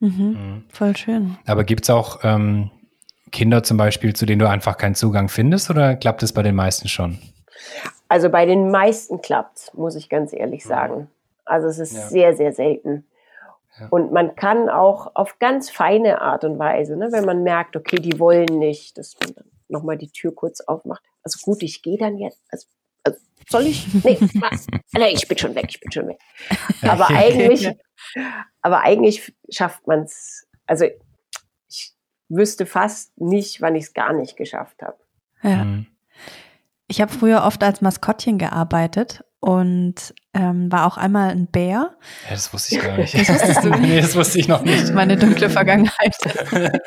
[0.00, 0.08] Mhm.
[0.08, 0.64] mhm.
[0.72, 1.36] Voll schön.
[1.46, 2.70] Aber gibt es auch ähm,
[3.30, 6.54] Kinder zum Beispiel, zu denen du einfach keinen Zugang findest oder klappt es bei den
[6.54, 7.18] meisten schon?
[8.08, 11.08] Also bei den meisten klappt muss ich ganz ehrlich sagen.
[11.44, 12.08] Also es ist ja.
[12.08, 13.06] sehr, sehr selten.
[13.78, 13.88] Ja.
[13.88, 17.96] Und man kann auch auf ganz feine Art und Weise, ne, wenn man merkt, okay,
[17.96, 21.02] die wollen nicht, dass man dann nochmal die Tür kurz aufmacht.
[21.22, 22.42] Also gut, ich gehe dann jetzt.
[22.50, 22.66] Also,
[23.04, 23.86] also soll ich?
[24.04, 24.66] Nee, was?
[24.92, 26.18] nee, ich bin schon weg, ich bin schon weg.
[26.82, 27.70] Aber eigentlich,
[28.62, 30.46] aber eigentlich schafft man es.
[30.66, 30.86] Also
[31.68, 31.94] ich
[32.28, 34.98] wüsste fast nicht, wann ich es gar nicht geschafft habe.
[35.42, 35.64] Ja.
[35.64, 35.86] Mhm.
[36.90, 41.90] Ich habe früher oft als Maskottchen gearbeitet und ähm, war auch einmal ein Bär.
[42.24, 43.14] Ja, das wusste ich gar nicht.
[43.14, 43.70] Das wusstest du?
[43.80, 44.94] nee, das wusste ich noch nicht.
[44.94, 46.16] Meine dunkle Vergangenheit.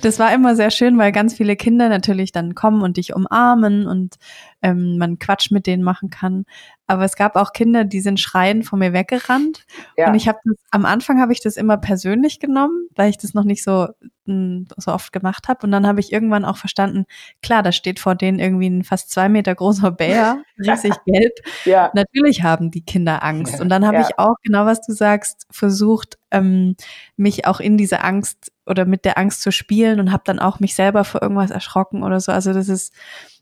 [0.00, 3.86] das war immer sehr schön, weil ganz viele Kinder natürlich dann kommen und dich umarmen
[3.86, 4.16] und
[4.62, 6.46] ähm, man Quatsch mit denen machen kann.
[6.86, 9.66] Aber es gab auch Kinder, die sind schreiend von mir weggerannt.
[9.98, 10.08] Ja.
[10.08, 10.38] Und ich habe
[10.70, 13.88] am Anfang habe ich das immer persönlich genommen, weil ich das noch nicht so
[14.24, 15.66] hm, so oft gemacht habe.
[15.66, 17.06] Und dann habe ich irgendwann auch verstanden,
[17.42, 21.32] klar, da steht vor denen irgendwie ein fast zwei Meter großer Bär, riesig gelb.
[21.64, 21.90] Ja.
[21.94, 23.60] Natürlich haben die Kinder Angst.
[23.60, 24.02] Und dann habe ja.
[24.08, 26.76] ich auch, genau was du sagst, versucht, ähm,
[27.16, 30.60] mich auch in diese Angst oder mit der Angst zu spielen und habe dann auch
[30.60, 32.32] mich selber vor irgendwas erschrocken oder so.
[32.32, 32.94] Also das ist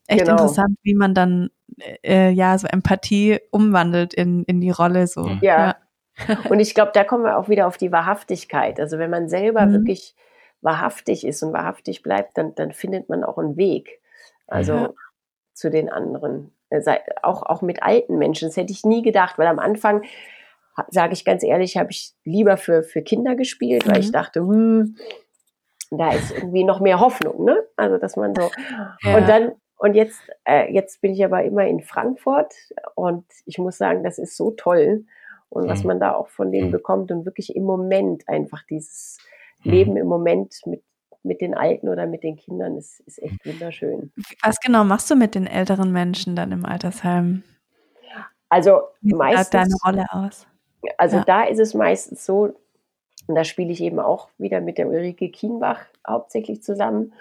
[0.06, 0.32] echt genau.
[0.32, 1.50] interessant, wie man dann
[2.02, 5.24] äh, ja so Empathie umwandelt in, in die Rolle so.
[5.24, 5.38] Mhm.
[5.42, 5.76] Ja.
[6.28, 6.38] ja.
[6.48, 8.80] Und ich glaube, da kommen wir auch wieder auf die Wahrhaftigkeit.
[8.80, 9.72] Also wenn man selber mhm.
[9.72, 10.14] wirklich
[10.60, 14.00] wahrhaftig ist und wahrhaftig bleibt, dann, dann findet man auch einen Weg.
[14.46, 14.90] Also ja.
[15.54, 16.52] zu den anderen.
[16.70, 18.48] Äh, auch, auch mit alten Menschen.
[18.48, 20.02] Das hätte ich nie gedacht, weil am Anfang,
[20.88, 23.90] sage ich ganz ehrlich, habe ich lieber für, für Kinder gespielt, mhm.
[23.90, 24.12] weil ich mhm.
[24.12, 24.96] dachte, hm,
[25.90, 27.64] da ist irgendwie noch mehr Hoffnung, ne?
[27.76, 28.48] Also, dass man so.
[29.02, 29.16] Ja.
[29.16, 32.54] Und dann, und jetzt, äh, jetzt bin ich aber immer in Frankfurt
[32.94, 35.04] und ich muss sagen, das ist so toll.
[35.48, 35.88] Und was mhm.
[35.88, 36.72] man da auch von denen mhm.
[36.72, 39.18] bekommt und wirklich im Moment einfach dieses
[39.64, 39.70] mhm.
[39.72, 40.84] Leben im Moment mit
[41.22, 44.12] mit den Alten oder mit den Kindern ist, ist echt wunderschön.
[44.42, 47.42] Was genau machst du mit den älteren Menschen dann im Altersheim?
[48.48, 49.50] Also Wie meistens.
[49.50, 50.46] deine Rolle aus?
[50.98, 51.24] Also ja.
[51.24, 52.54] da ist es meistens so,
[53.26, 57.12] und da spiele ich eben auch wieder mit der Ulrike Kienbach hauptsächlich zusammen.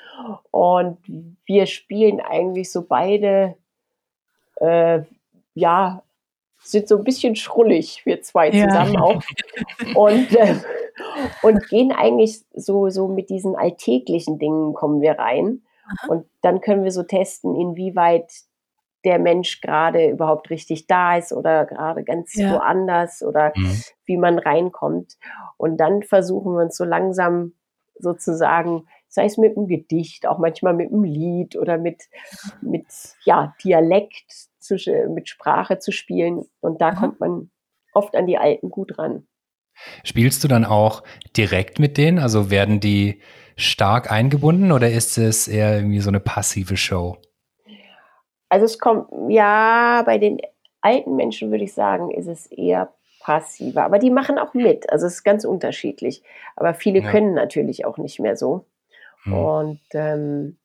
[0.49, 0.97] Und
[1.45, 3.55] wir spielen eigentlich so beide,
[4.55, 5.01] äh,
[5.53, 6.01] ja,
[6.61, 9.01] sind so ein bisschen schrullig, wir zwei zusammen ja.
[9.01, 9.21] auch.
[9.95, 10.55] Und äh,
[11.41, 15.63] und gehen eigentlich so, so mit diesen alltäglichen Dingen kommen wir rein.
[15.85, 16.07] Aha.
[16.07, 18.31] Und dann können wir so testen, inwieweit
[19.05, 22.53] der Mensch gerade überhaupt richtig da ist oder gerade ganz ja.
[22.53, 23.81] woanders oder mhm.
[24.05, 25.17] wie man reinkommt.
[25.57, 27.53] Und dann versuchen wir uns so langsam
[27.97, 32.03] sozusagen, sei es mit einem Gedicht, auch manchmal mit einem Lied oder mit,
[32.61, 32.85] mit
[33.23, 34.75] ja, Dialekt, zu,
[35.09, 36.45] mit Sprache zu spielen.
[36.59, 36.99] Und da Aha.
[36.99, 37.51] kommt man
[37.93, 39.27] oft an die Alten gut ran.
[40.03, 41.03] Spielst du dann auch
[41.35, 42.19] direkt mit denen?
[42.19, 43.21] Also werden die
[43.55, 47.17] stark eingebunden oder ist es eher irgendwie so eine passive Show?
[48.49, 50.39] Also es kommt, ja, bei den
[50.81, 53.83] alten Menschen würde ich sagen, ist es eher passiver.
[53.83, 54.89] Aber die machen auch mit.
[54.91, 56.23] Also es ist ganz unterschiedlich.
[56.55, 57.11] Aber viele ja.
[57.11, 58.65] können natürlich auch nicht mehr so.
[59.23, 59.33] Hm.
[59.33, 60.57] Und ähm,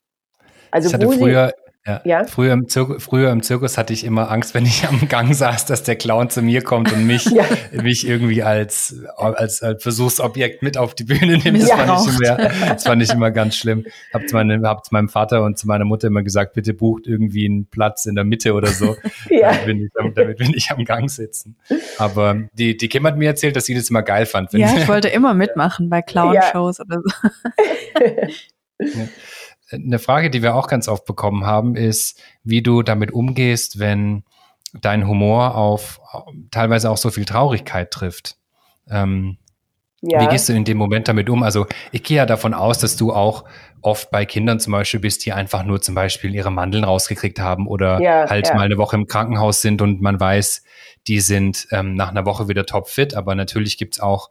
[0.71, 1.53] also ich hatte früher
[1.87, 2.01] ja.
[2.05, 2.25] ja.
[2.25, 5.83] Früher, im früher im Zirkus hatte ich immer Angst, wenn ich am Gang saß, dass
[5.83, 7.45] der Clown zu mir kommt und mich, ja.
[7.73, 11.63] mich irgendwie als, als, als Versuchsobjekt mit auf die Bühne nimmt.
[11.63, 12.37] Das, ja, fand, ich immer,
[12.69, 13.85] das fand ich immer ganz schlimm.
[14.15, 17.07] Hab zu, meine, hab zu meinem Vater und zu meiner Mutter immer gesagt, bitte bucht
[17.07, 18.97] irgendwie einen Platz in der Mitte oder so.
[19.29, 19.53] ja.
[19.53, 21.57] damit, bin ich, damit bin ich am Gang sitzen.
[21.99, 24.53] Aber die, die Kim hat mir erzählt, dass sie das immer geil fand.
[24.55, 27.29] Ja, ich wollte immer mitmachen bei Clown-Shows oder so.
[28.79, 29.09] Ja.
[29.75, 34.25] Eine Frage, die wir auch ganz oft bekommen haben, ist, wie du damit umgehst, wenn
[34.81, 36.01] dein Humor auf
[36.51, 38.37] teilweise auch so viel Traurigkeit trifft.
[38.91, 39.39] Ähm,
[40.07, 40.21] ja.
[40.21, 41.43] Wie gehst du in dem Moment damit um?
[41.43, 43.45] Also ich gehe ja davon aus, dass du auch
[43.81, 47.67] oft bei Kindern zum Beispiel bist, die einfach nur zum Beispiel ihre Mandeln rausgekriegt haben
[47.67, 48.55] oder ja, halt ja.
[48.55, 50.63] mal eine Woche im Krankenhaus sind und man weiß,
[51.07, 53.15] die sind ähm, nach einer Woche wieder topfit.
[53.15, 54.31] Aber natürlich gibt's auch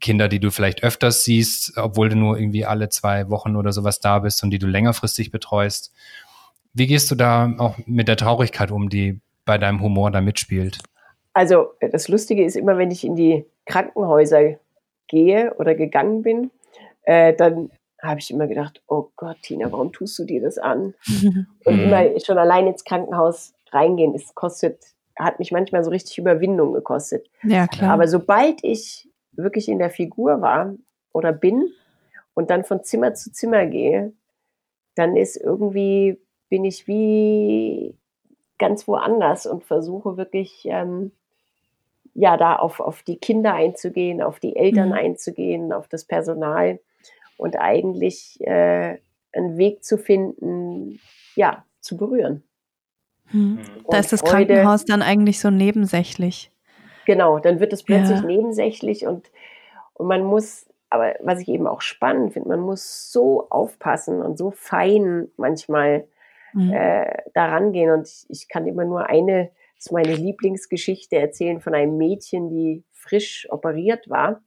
[0.00, 4.00] Kinder, die du vielleicht öfters siehst, obwohl du nur irgendwie alle zwei Wochen oder sowas
[4.00, 5.92] da bist und die du längerfristig betreust.
[6.72, 10.78] Wie gehst du da auch mit der Traurigkeit um, die bei deinem Humor da mitspielt?
[11.34, 14.58] Also das Lustige ist immer, wenn ich in die Krankenhäuser
[15.06, 16.50] gehe oder gegangen bin,
[17.02, 17.70] äh, dann
[18.02, 20.94] habe ich immer gedacht, oh Gott, Tina, warum tust du dir das an?
[21.64, 21.84] Und mhm.
[21.84, 24.82] immer schon allein ins Krankenhaus reingehen, es kostet,
[25.16, 27.28] hat mich manchmal so richtig Überwindung gekostet.
[27.42, 27.92] Ja, klar.
[27.92, 29.07] Aber sobald ich
[29.38, 30.74] wirklich in der Figur war
[31.12, 31.70] oder bin
[32.34, 34.12] und dann von Zimmer zu Zimmer gehe,
[34.94, 37.96] dann ist irgendwie, bin ich wie
[38.58, 41.12] ganz woanders und versuche wirklich, ähm,
[42.14, 44.94] ja, da auf, auf die Kinder einzugehen, auf die Eltern mhm.
[44.94, 46.80] einzugehen, auf das Personal
[47.36, 48.98] und eigentlich äh,
[49.32, 51.00] einen Weg zu finden,
[51.36, 52.42] ja, zu berühren.
[53.30, 53.60] Mhm.
[53.88, 56.50] Da ist das Freude, Krankenhaus dann eigentlich so nebensächlich.
[57.08, 58.26] Genau, dann wird es plötzlich ja.
[58.26, 59.30] nebensächlich und,
[59.94, 64.36] und man muss, aber was ich eben auch spannend finde, man muss so aufpassen und
[64.36, 66.06] so fein manchmal
[66.52, 66.70] mhm.
[66.70, 67.90] äh, daran gehen.
[67.90, 72.50] Und ich, ich kann immer nur eine, das ist meine Lieblingsgeschichte erzählen von einem Mädchen,
[72.50, 74.42] die frisch operiert war.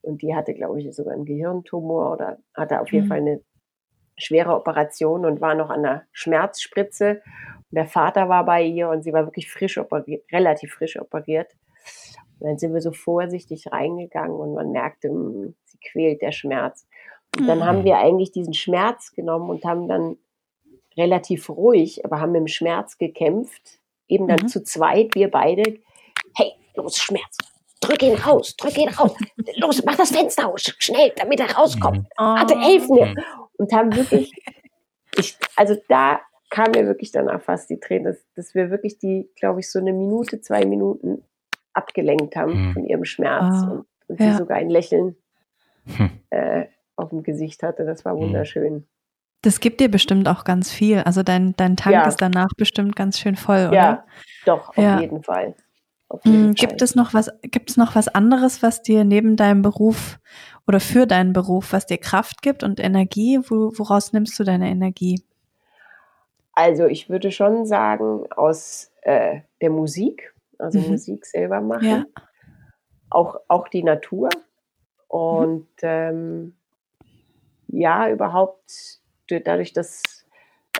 [0.00, 3.08] Und die hatte, glaube ich, sogar einen Gehirntumor oder hatte auf jeden mhm.
[3.08, 3.40] Fall eine
[4.16, 7.22] schwere Operation und war noch an der Schmerzspritze.
[7.72, 11.48] Und der Vater war bei ihr und sie war wirklich frisch operiert, relativ frisch operiert.
[12.44, 16.86] Und dann sind wir so vorsichtig reingegangen und man merkte, hm, sie quält der Schmerz.
[17.38, 17.64] Und dann mhm.
[17.64, 20.18] haben wir eigentlich diesen Schmerz genommen und haben dann
[20.94, 23.80] relativ ruhig, aber haben mit dem Schmerz gekämpft.
[24.08, 24.48] Eben dann mhm.
[24.48, 25.78] zu zweit, wir beide.
[26.36, 27.38] Hey, los, Schmerz.
[27.80, 29.16] Drück ihn raus, drück ihn raus.
[29.56, 32.00] Los, mach das Fenster aus, schnell, damit er rauskommt.
[32.00, 32.06] Mhm.
[32.18, 33.06] Warte, helf mir.
[33.06, 33.24] Mhm.
[33.56, 34.30] Und haben wirklich,
[35.16, 36.20] ich, also da
[36.50, 39.78] kam mir wirklich danach fast die Tränen, dass, dass wir wirklich die, glaube ich, so
[39.78, 41.24] eine Minute, zwei Minuten
[41.74, 42.72] abgelenkt haben mhm.
[42.72, 44.32] von ihrem Schmerz oh, und, und ja.
[44.32, 45.16] sie sogar ein Lächeln
[45.96, 46.10] hm.
[46.30, 46.66] äh,
[46.96, 47.84] auf dem Gesicht hatte.
[47.84, 48.20] Das war mhm.
[48.20, 48.86] wunderschön.
[49.42, 51.00] Das gibt dir bestimmt auch ganz viel.
[51.00, 52.06] Also dein, dein Tank ja.
[52.06, 53.74] ist danach bestimmt ganz schön voll, oder?
[53.74, 54.04] Ja,
[54.46, 55.00] doch, auf ja.
[55.00, 55.54] jeden Fall.
[56.08, 56.54] Auf jeden mhm.
[56.54, 56.84] Gibt Fall.
[56.84, 60.18] es noch was, gibt es noch was anderes, was dir neben deinem Beruf
[60.66, 63.38] oder für deinen Beruf, was dir Kraft gibt und Energie?
[63.48, 65.22] Wo, woraus nimmst du deine Energie?
[66.52, 70.92] Also ich würde schon sagen, aus äh, der Musik, also mhm.
[70.92, 72.04] Musik selber machen, ja.
[73.10, 74.28] auch, auch die Natur
[75.08, 75.88] und mhm.
[75.88, 76.54] ähm,
[77.68, 80.24] ja, überhaupt dadurch, dass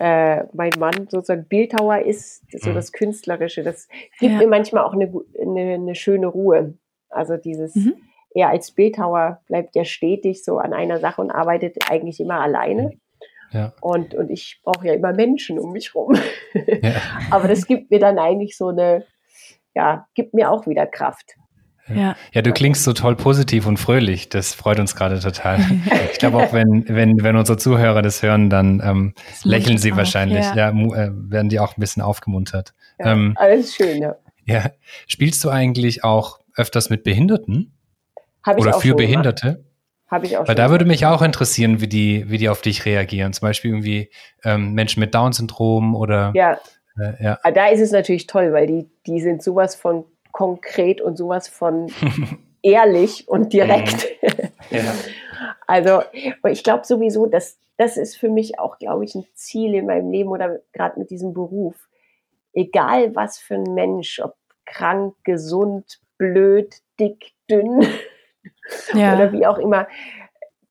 [0.01, 2.75] äh, mein Mann sozusagen Bildhauer ist, so mhm.
[2.75, 4.39] das Künstlerische, das gibt ja.
[4.39, 6.75] mir manchmal auch eine, eine, eine, schöne Ruhe.
[7.11, 7.95] Also dieses, mhm.
[8.35, 12.99] er als Bildhauer bleibt ja stetig so an einer Sache und arbeitet eigentlich immer alleine.
[13.53, 13.73] Ja.
[13.81, 16.19] Und, und ich brauche ja immer Menschen um mich rum.
[16.55, 16.95] Ja.
[17.31, 19.07] Aber das gibt mir dann eigentlich so eine,
[19.75, 21.35] ja, gibt mir auch wieder Kraft.
[21.89, 22.17] Ja.
[22.33, 24.31] ja, du klingst so toll positiv und fröhlich.
[24.31, 25.59] Das freut uns gerade total.
[26.13, 29.97] Ich glaube auch, wenn, wenn, wenn unsere Zuhörer das hören, dann ähm, lächeln sie auch,
[29.99, 30.45] wahrscheinlich.
[30.45, 32.73] Ja, ja äh, werden die auch ein bisschen aufgemuntert.
[32.99, 34.17] Ja, ähm, alles schön, ja.
[34.45, 34.71] Ja.
[35.07, 37.77] Spielst du eigentlich auch öfters mit Behinderten?
[38.43, 39.65] Hab ich Oder auch für Behinderte?
[40.11, 42.85] Habe ich auch Weil da würde mich auch interessieren, wie die, wie die auf dich
[42.85, 43.33] reagieren.
[43.33, 44.11] Zum Beispiel irgendwie
[44.45, 46.33] ähm, Menschen mit Down-Syndrom oder.
[46.35, 46.59] Ja.
[46.99, 47.39] Äh, ja.
[47.43, 51.49] Ah, da ist es natürlich toll, weil die, die sind sowas von konkret und sowas
[51.49, 51.91] von
[52.63, 54.07] ehrlich und direkt.
[54.23, 54.51] Mhm.
[54.71, 54.95] ja.
[55.67, 59.87] Also, ich glaube sowieso, dass das ist für mich auch, glaube ich, ein Ziel in
[59.87, 61.89] meinem Leben oder gerade mit diesem Beruf.
[62.53, 67.85] Egal was für ein Mensch, ob krank, gesund, blöd, dick, dünn
[68.95, 69.17] ja.
[69.17, 69.89] oder wie auch immer,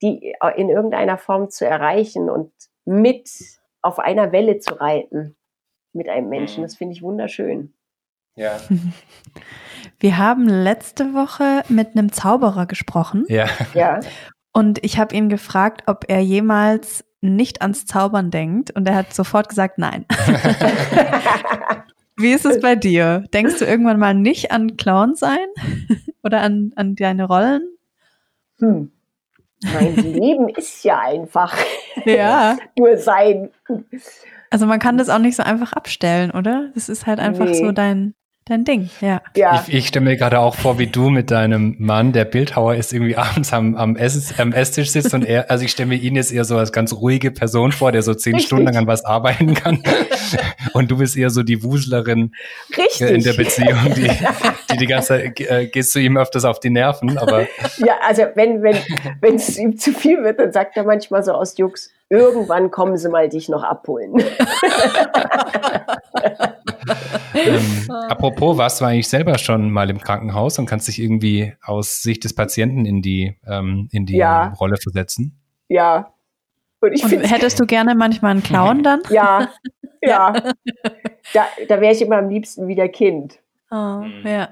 [0.02, 2.52] die in irgendeiner Form zu erreichen und
[2.86, 3.30] mit
[3.82, 5.36] auf einer Welle zu reiten
[5.94, 6.62] mit einem Menschen.
[6.62, 6.66] Mhm.
[6.66, 7.74] Das finde ich wunderschön.
[8.36, 8.60] Ja.
[10.00, 13.26] Wir haben letzte Woche mit einem Zauberer gesprochen.
[13.30, 13.48] Ja.
[13.74, 14.00] ja.
[14.52, 18.72] Und ich habe ihn gefragt, ob er jemals nicht ans Zaubern denkt.
[18.72, 20.06] Und er hat sofort gesagt, nein.
[22.18, 23.24] Wie ist es bei dir?
[23.34, 25.48] Denkst du irgendwann mal nicht an Clown sein?
[26.24, 27.68] Oder an, an deine Rollen?
[28.60, 28.92] Hm.
[29.64, 31.58] Mein Leben ist ja einfach
[32.06, 32.58] ja.
[32.78, 33.50] nur sein.
[34.54, 36.70] Also man kann das auch nicht so einfach abstellen, oder?
[36.76, 37.56] Das ist halt einfach nee.
[37.56, 38.14] so dein,
[38.46, 39.22] Dein Ding, ja.
[39.38, 39.64] ja.
[39.66, 42.92] Ich, ich stelle mir gerade auch vor, wie du mit deinem Mann, der Bildhauer ist,
[42.92, 46.18] irgendwie abends am, am, Ess, am Esstisch sitzt und er, also ich stelle mir ihn
[46.18, 48.48] jetzt eher so als ganz ruhige Person vor, der so zehn Richtig.
[48.48, 49.82] Stunden lang an was arbeiten kann.
[50.74, 52.34] Und du bist eher so die Wuslerin
[52.78, 53.10] Richtig.
[53.10, 54.10] in der Beziehung, die,
[54.72, 57.48] die die ganze Zeit, äh, gehst du ihm öfters auf die Nerven, aber.
[57.78, 58.78] Ja, also wenn, wenn,
[59.22, 62.96] wenn es ihm zu viel wird, dann sagt er manchmal so aus Jux, irgendwann kommen
[62.96, 64.14] sie mal dich noch abholen.
[67.34, 72.04] ähm, apropos, warst du eigentlich selber schon mal im Krankenhaus und kannst dich irgendwie aus
[72.04, 74.54] Sicht des Patienten in die, ähm, in die ja.
[74.60, 75.42] Rolle versetzen?
[75.70, 76.14] Ja.
[76.82, 79.02] Und, ich und hättest du gerne manchmal einen Clown dann?
[79.10, 79.50] Ja,
[80.02, 80.34] ja.
[81.34, 83.40] da da wäre ich immer am liebsten wieder Kind.
[83.72, 84.22] Oh, mhm.
[84.26, 84.50] ja.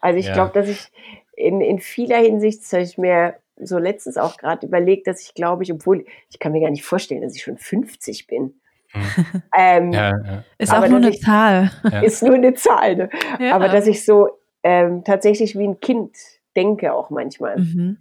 [0.00, 0.34] Also ich ja.
[0.34, 0.90] glaube, dass ich
[1.34, 5.34] in, in vieler Hinsicht, das habe ich mir so letztens auch gerade überlegt, dass ich
[5.34, 8.54] glaube ich, obwohl ich kann mir gar nicht vorstellen, dass ich schon 50 bin.
[8.92, 9.42] Mhm.
[9.56, 10.44] Ähm, ja, ja.
[10.58, 11.70] Ist auch nur eine ich, Zahl.
[12.02, 12.96] Ist nur eine Zahl.
[12.96, 13.10] Ne?
[13.38, 13.54] Ja.
[13.54, 14.30] Aber dass ich so
[14.62, 16.16] ähm, tatsächlich wie ein Kind
[16.56, 17.58] denke auch manchmal.
[17.58, 17.98] Mhm.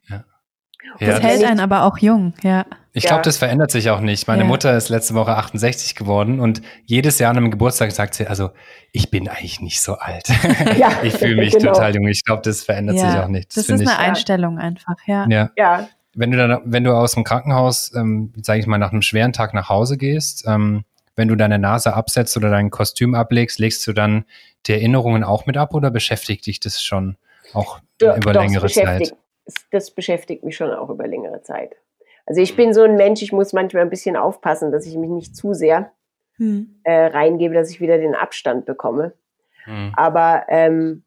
[0.99, 2.65] Das hält einen aber auch jung, ja.
[2.91, 4.27] Ich glaube, das verändert sich auch nicht.
[4.27, 8.27] Meine Mutter ist letzte Woche 68 geworden und jedes Jahr an einem Geburtstag sagt sie,
[8.27, 8.49] also
[8.91, 10.27] ich bin eigentlich nicht so alt.
[10.77, 11.73] Ja, ich fühle mich genau.
[11.73, 12.07] total jung.
[12.07, 13.55] Ich glaube, das verändert sich auch nicht.
[13.55, 15.25] Das, das ist eine ich, Einstellung einfach, ja.
[15.29, 15.51] ja.
[15.55, 19.01] ja wenn du dann, wenn du aus dem Krankenhaus, ähm, sage ich mal, nach einem
[19.01, 20.83] schweren Tag nach Hause gehst, ähm,
[21.15, 24.25] wenn du deine Nase absetzt oder dein Kostüm ablegst, legst du dann
[24.65, 27.17] die Erinnerungen auch mit ab oder beschäftigt dich das schon
[27.53, 29.13] auch ja, über doch, längere Zeit?
[29.71, 31.75] Das beschäftigt mich schon auch über längere Zeit.
[32.25, 35.09] Also ich bin so ein Mensch, ich muss manchmal ein bisschen aufpassen, dass ich mich
[35.09, 35.91] nicht zu sehr
[36.37, 36.79] hm.
[36.83, 39.13] äh, reingebe, dass ich wieder den Abstand bekomme.
[39.63, 39.93] Hm.
[39.95, 41.03] Aber, ähm,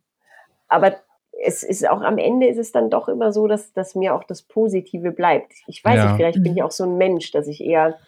[0.68, 0.96] aber
[1.44, 4.24] es ist auch am Ende ist es dann doch immer so, dass, dass mir auch
[4.24, 5.52] das Positive bleibt.
[5.66, 6.06] Ich weiß ja.
[6.06, 6.66] nicht, vielleicht bin ich mhm.
[6.66, 7.98] auch so ein Mensch, dass ich eher,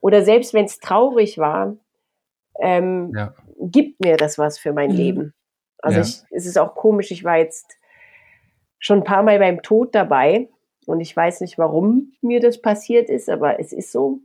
[0.00, 1.76] oder selbst wenn es traurig war,
[2.60, 3.34] ähm, ja.
[3.58, 4.96] gibt mir das was für mein mhm.
[4.96, 5.34] Leben.
[5.78, 6.04] Also ja.
[6.04, 7.76] ich, es ist auch komisch, ich war jetzt
[8.84, 10.48] schon ein paar Mal beim Tod dabei
[10.86, 14.20] und ich weiß nicht, warum mir das passiert ist, aber es ist so.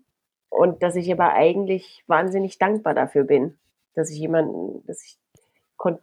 [0.50, 3.58] Und dass ich aber eigentlich wahnsinnig dankbar dafür bin,
[3.94, 5.18] dass ich jemanden, dass ich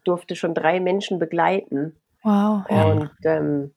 [0.04, 1.96] durfte schon drei Menschen begleiten
[2.26, 2.68] Wow.
[2.68, 3.72] Und, ähm,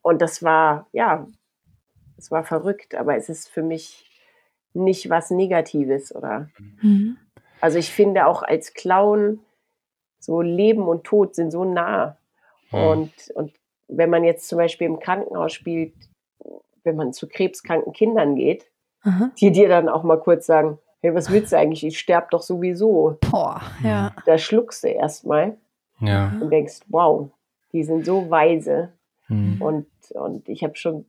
[0.00, 1.26] und das war, ja,
[2.16, 4.10] es war verrückt, aber es ist für mich
[4.72, 6.48] nicht was Negatives oder.
[6.80, 7.18] Mhm.
[7.60, 9.40] Also ich finde auch als Clown
[10.18, 12.16] so Leben und Tod sind so nah.
[12.72, 12.78] Mhm.
[12.78, 13.52] Und, und
[13.88, 15.94] wenn man jetzt zum Beispiel im Krankenhaus spielt,
[16.84, 18.70] wenn man zu krebskranken Kindern geht,
[19.04, 19.32] mhm.
[19.40, 21.84] die dir dann auch mal kurz sagen, hey, was willst du eigentlich?
[21.84, 23.18] Ich sterbe doch sowieso.
[23.30, 24.14] Boah, ja.
[24.24, 25.56] Da schluckst du erstmal.
[26.00, 26.32] Ja.
[26.40, 27.30] Und denkst, wow,
[27.72, 28.92] die sind so weise.
[29.28, 29.60] Mhm.
[29.60, 31.06] Und, und ich habe schon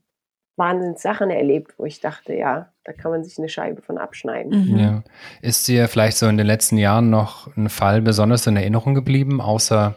[0.55, 4.71] Wahnsinns Sachen erlebt, wo ich dachte, ja, da kann man sich eine Scheibe von abschneiden.
[4.71, 4.79] Mhm.
[4.79, 5.03] Ja.
[5.41, 9.39] Ist dir vielleicht so in den letzten Jahren noch ein Fall besonders in Erinnerung geblieben,
[9.39, 9.95] außer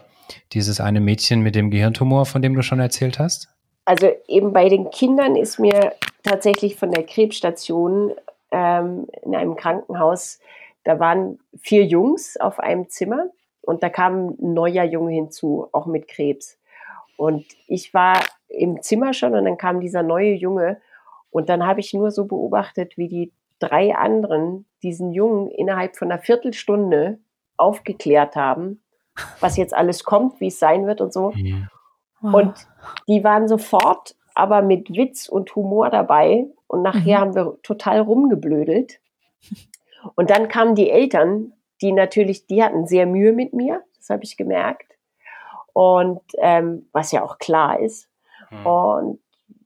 [0.53, 3.49] dieses eine Mädchen mit dem Gehirntumor, von dem du schon erzählt hast?
[3.85, 8.13] Also eben bei den Kindern ist mir tatsächlich von der Krebsstation
[8.51, 10.39] ähm, in einem Krankenhaus,
[10.83, 13.27] da waren vier Jungs auf einem Zimmer
[13.61, 16.59] und da kam ein neuer Junge hinzu, auch mit Krebs.
[17.17, 18.19] Und ich war
[18.49, 20.81] im Zimmer schon und dann kam dieser neue Junge
[21.29, 26.11] und dann habe ich nur so beobachtet, wie die drei anderen diesen Jungen innerhalb von
[26.11, 27.19] einer Viertelstunde
[27.57, 28.81] aufgeklärt haben,
[29.39, 31.31] was jetzt alles kommt, wie es sein wird und so.
[31.35, 31.67] Ja.
[32.21, 32.53] Und
[33.07, 37.21] die waren sofort aber mit Witz und Humor dabei und nachher mhm.
[37.21, 38.99] haben wir total rumgeblödelt.
[40.15, 44.23] Und dann kamen die Eltern, die natürlich, die hatten sehr Mühe mit mir, das habe
[44.23, 44.97] ich gemerkt.
[45.73, 48.09] Und ähm, was ja auch klar ist.
[48.49, 48.65] Mhm.
[48.65, 49.19] Und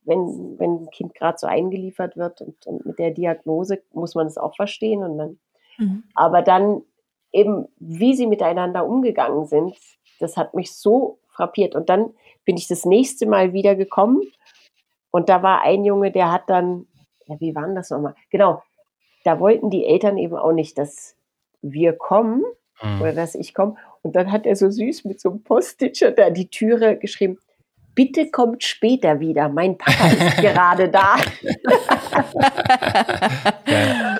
[0.03, 4.27] wenn, wenn ein Kind gerade so eingeliefert wird und, und, mit der Diagnose muss man
[4.27, 5.03] es auch verstehen.
[5.03, 5.39] Und dann,
[5.77, 6.03] mhm.
[6.13, 6.83] aber dann
[7.35, 9.77] eben, wie sie miteinander umgegangen sind,
[10.19, 11.75] das hat mich so frappiert.
[11.75, 12.13] Und dann
[12.45, 14.21] bin ich das nächste Mal wieder gekommen
[15.11, 16.87] und da war ein Junge, der hat dann,
[17.25, 18.15] ja, wie war denn das nochmal?
[18.29, 18.61] Genau,
[19.23, 21.15] da wollten die Eltern eben auch nicht, dass
[21.61, 22.43] wir kommen
[22.81, 23.01] mhm.
[23.01, 23.75] oder dass ich komme.
[24.01, 27.39] Und dann hat er so süß mit so einem Postitcher da die Türe geschrieben,
[27.95, 31.15] bitte kommt später wieder, mein Papa ist gerade da.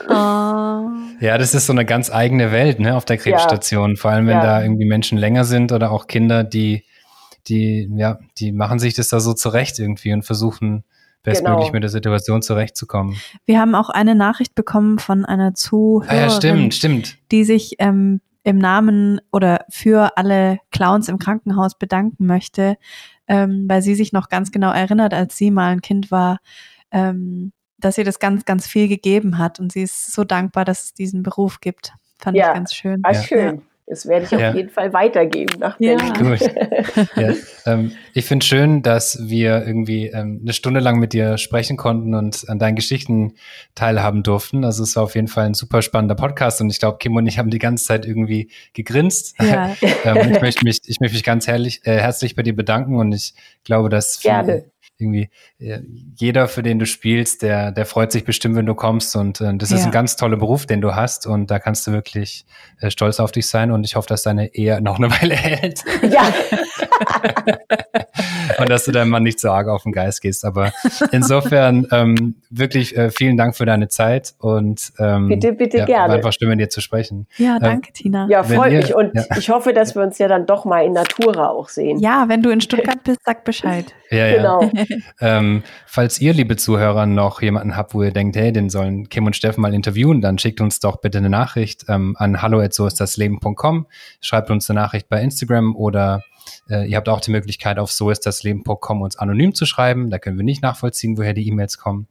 [0.10, 0.92] ja.
[1.20, 3.96] ja, das ist so eine ganz eigene Welt ne, auf der Krebsstation, ja.
[3.98, 4.44] vor allem wenn ja.
[4.44, 6.86] da irgendwie Menschen länger sind oder auch Kinder, die,
[7.48, 10.84] die, ja, die machen sich das da so zurecht irgendwie und versuchen
[11.24, 11.74] bestmöglich genau.
[11.74, 13.18] mit der Situation zurechtzukommen.
[13.46, 17.18] Wir haben auch eine Nachricht bekommen von einer Zuhörerin, ah, ja, stimmt, stimmt.
[17.32, 22.78] die sich ähm, im Namen oder für alle Clowns im Krankenhaus bedanken möchte,
[23.28, 26.40] ähm, weil sie sich noch ganz genau erinnert, als sie mal ein Kind war,
[26.92, 30.86] ähm, dass ihr das ganz, ganz viel gegeben hat und sie ist so dankbar, dass
[30.86, 31.94] es diesen Beruf gibt.
[32.18, 33.02] Fand ja, ich ganz schön.
[33.04, 33.54] Ah, ja.
[33.88, 34.50] Das werde ich ja.
[34.50, 35.96] auf jeden Fall weitergeben nach ja.
[35.96, 36.40] Gut.
[37.16, 37.36] ja.
[37.68, 42.16] Ähm, ich finde schön, dass wir irgendwie ähm, eine Stunde lang mit dir sprechen konnten
[42.16, 43.34] und an deinen Geschichten
[43.76, 44.66] teilhaben durften.
[44.66, 47.28] Also es war auf jeden Fall ein super spannender Podcast und ich glaube, Kim und
[47.28, 49.36] ich haben die ganze Zeit irgendwie gegrinst.
[49.40, 49.76] Ja.
[50.04, 53.12] ähm, ich möchte mich, ich möchte mich ganz herrlich, äh, herzlich bei dir bedanken und
[53.14, 54.66] ich glaube, dass Gerne
[54.98, 55.30] irgendwie
[55.60, 55.80] äh,
[56.16, 59.16] jeder, für den du spielst, der, der freut sich bestimmt, wenn du kommst.
[59.16, 59.78] Und äh, das ja.
[59.78, 61.28] ist ein ganz toller Beruf, den du hast.
[61.28, 62.46] Und da kannst du wirklich
[62.80, 63.72] äh, stolz auf dich sein.
[63.72, 65.84] Und ich hoffe, dass deine Ehe noch eine Weile hält.
[66.10, 66.26] Ja.
[68.60, 70.46] und dass du deinem Mann nicht so arg auf den Geist gehst.
[70.46, 70.72] Aber
[71.12, 76.10] insofern ähm, wirklich äh, vielen Dank für deine Zeit und ähm, bitte, bitte ja, gerne.
[76.10, 77.28] War einfach schön, mit dir zu sprechen.
[77.38, 78.28] Ja, ähm, danke, ähm, Tina.
[78.30, 79.24] Ja, freut mich und ja.
[79.38, 82.00] ich hoffe, dass wir uns ja dann doch mal in Natura auch sehen.
[82.00, 83.94] Ja, wenn du in Stuttgart bist, sag Bescheid.
[84.10, 84.72] Ja, genau.
[85.20, 89.26] ähm, falls ihr, liebe Zuhörer, noch jemanden habt, wo ihr denkt, hey, den sollen Kim
[89.26, 93.88] und Steffen mal interviewen, dann schickt uns doch bitte eine Nachricht ähm, an hallo@soistdasleben.com.
[94.22, 96.24] Schreibt uns eine Nachricht bei Instagram oder
[96.70, 100.10] äh, ihr habt auch die Möglichkeit, auf soistdasleben.com uns anonym zu schreiben.
[100.10, 102.08] Da können wir nicht nachvollziehen, woher die E-Mails kommen.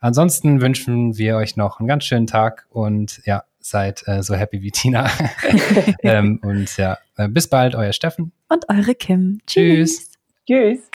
[0.00, 4.62] Ansonsten wünschen wir euch noch einen ganz schönen Tag und ja, seid äh, so happy
[4.62, 5.10] wie Tina.
[6.02, 8.32] ähm, und ja, äh, bis bald, euer Steffen.
[8.48, 9.40] Und eure Kim.
[9.46, 10.10] Tschüss.
[10.46, 10.91] Tschüss.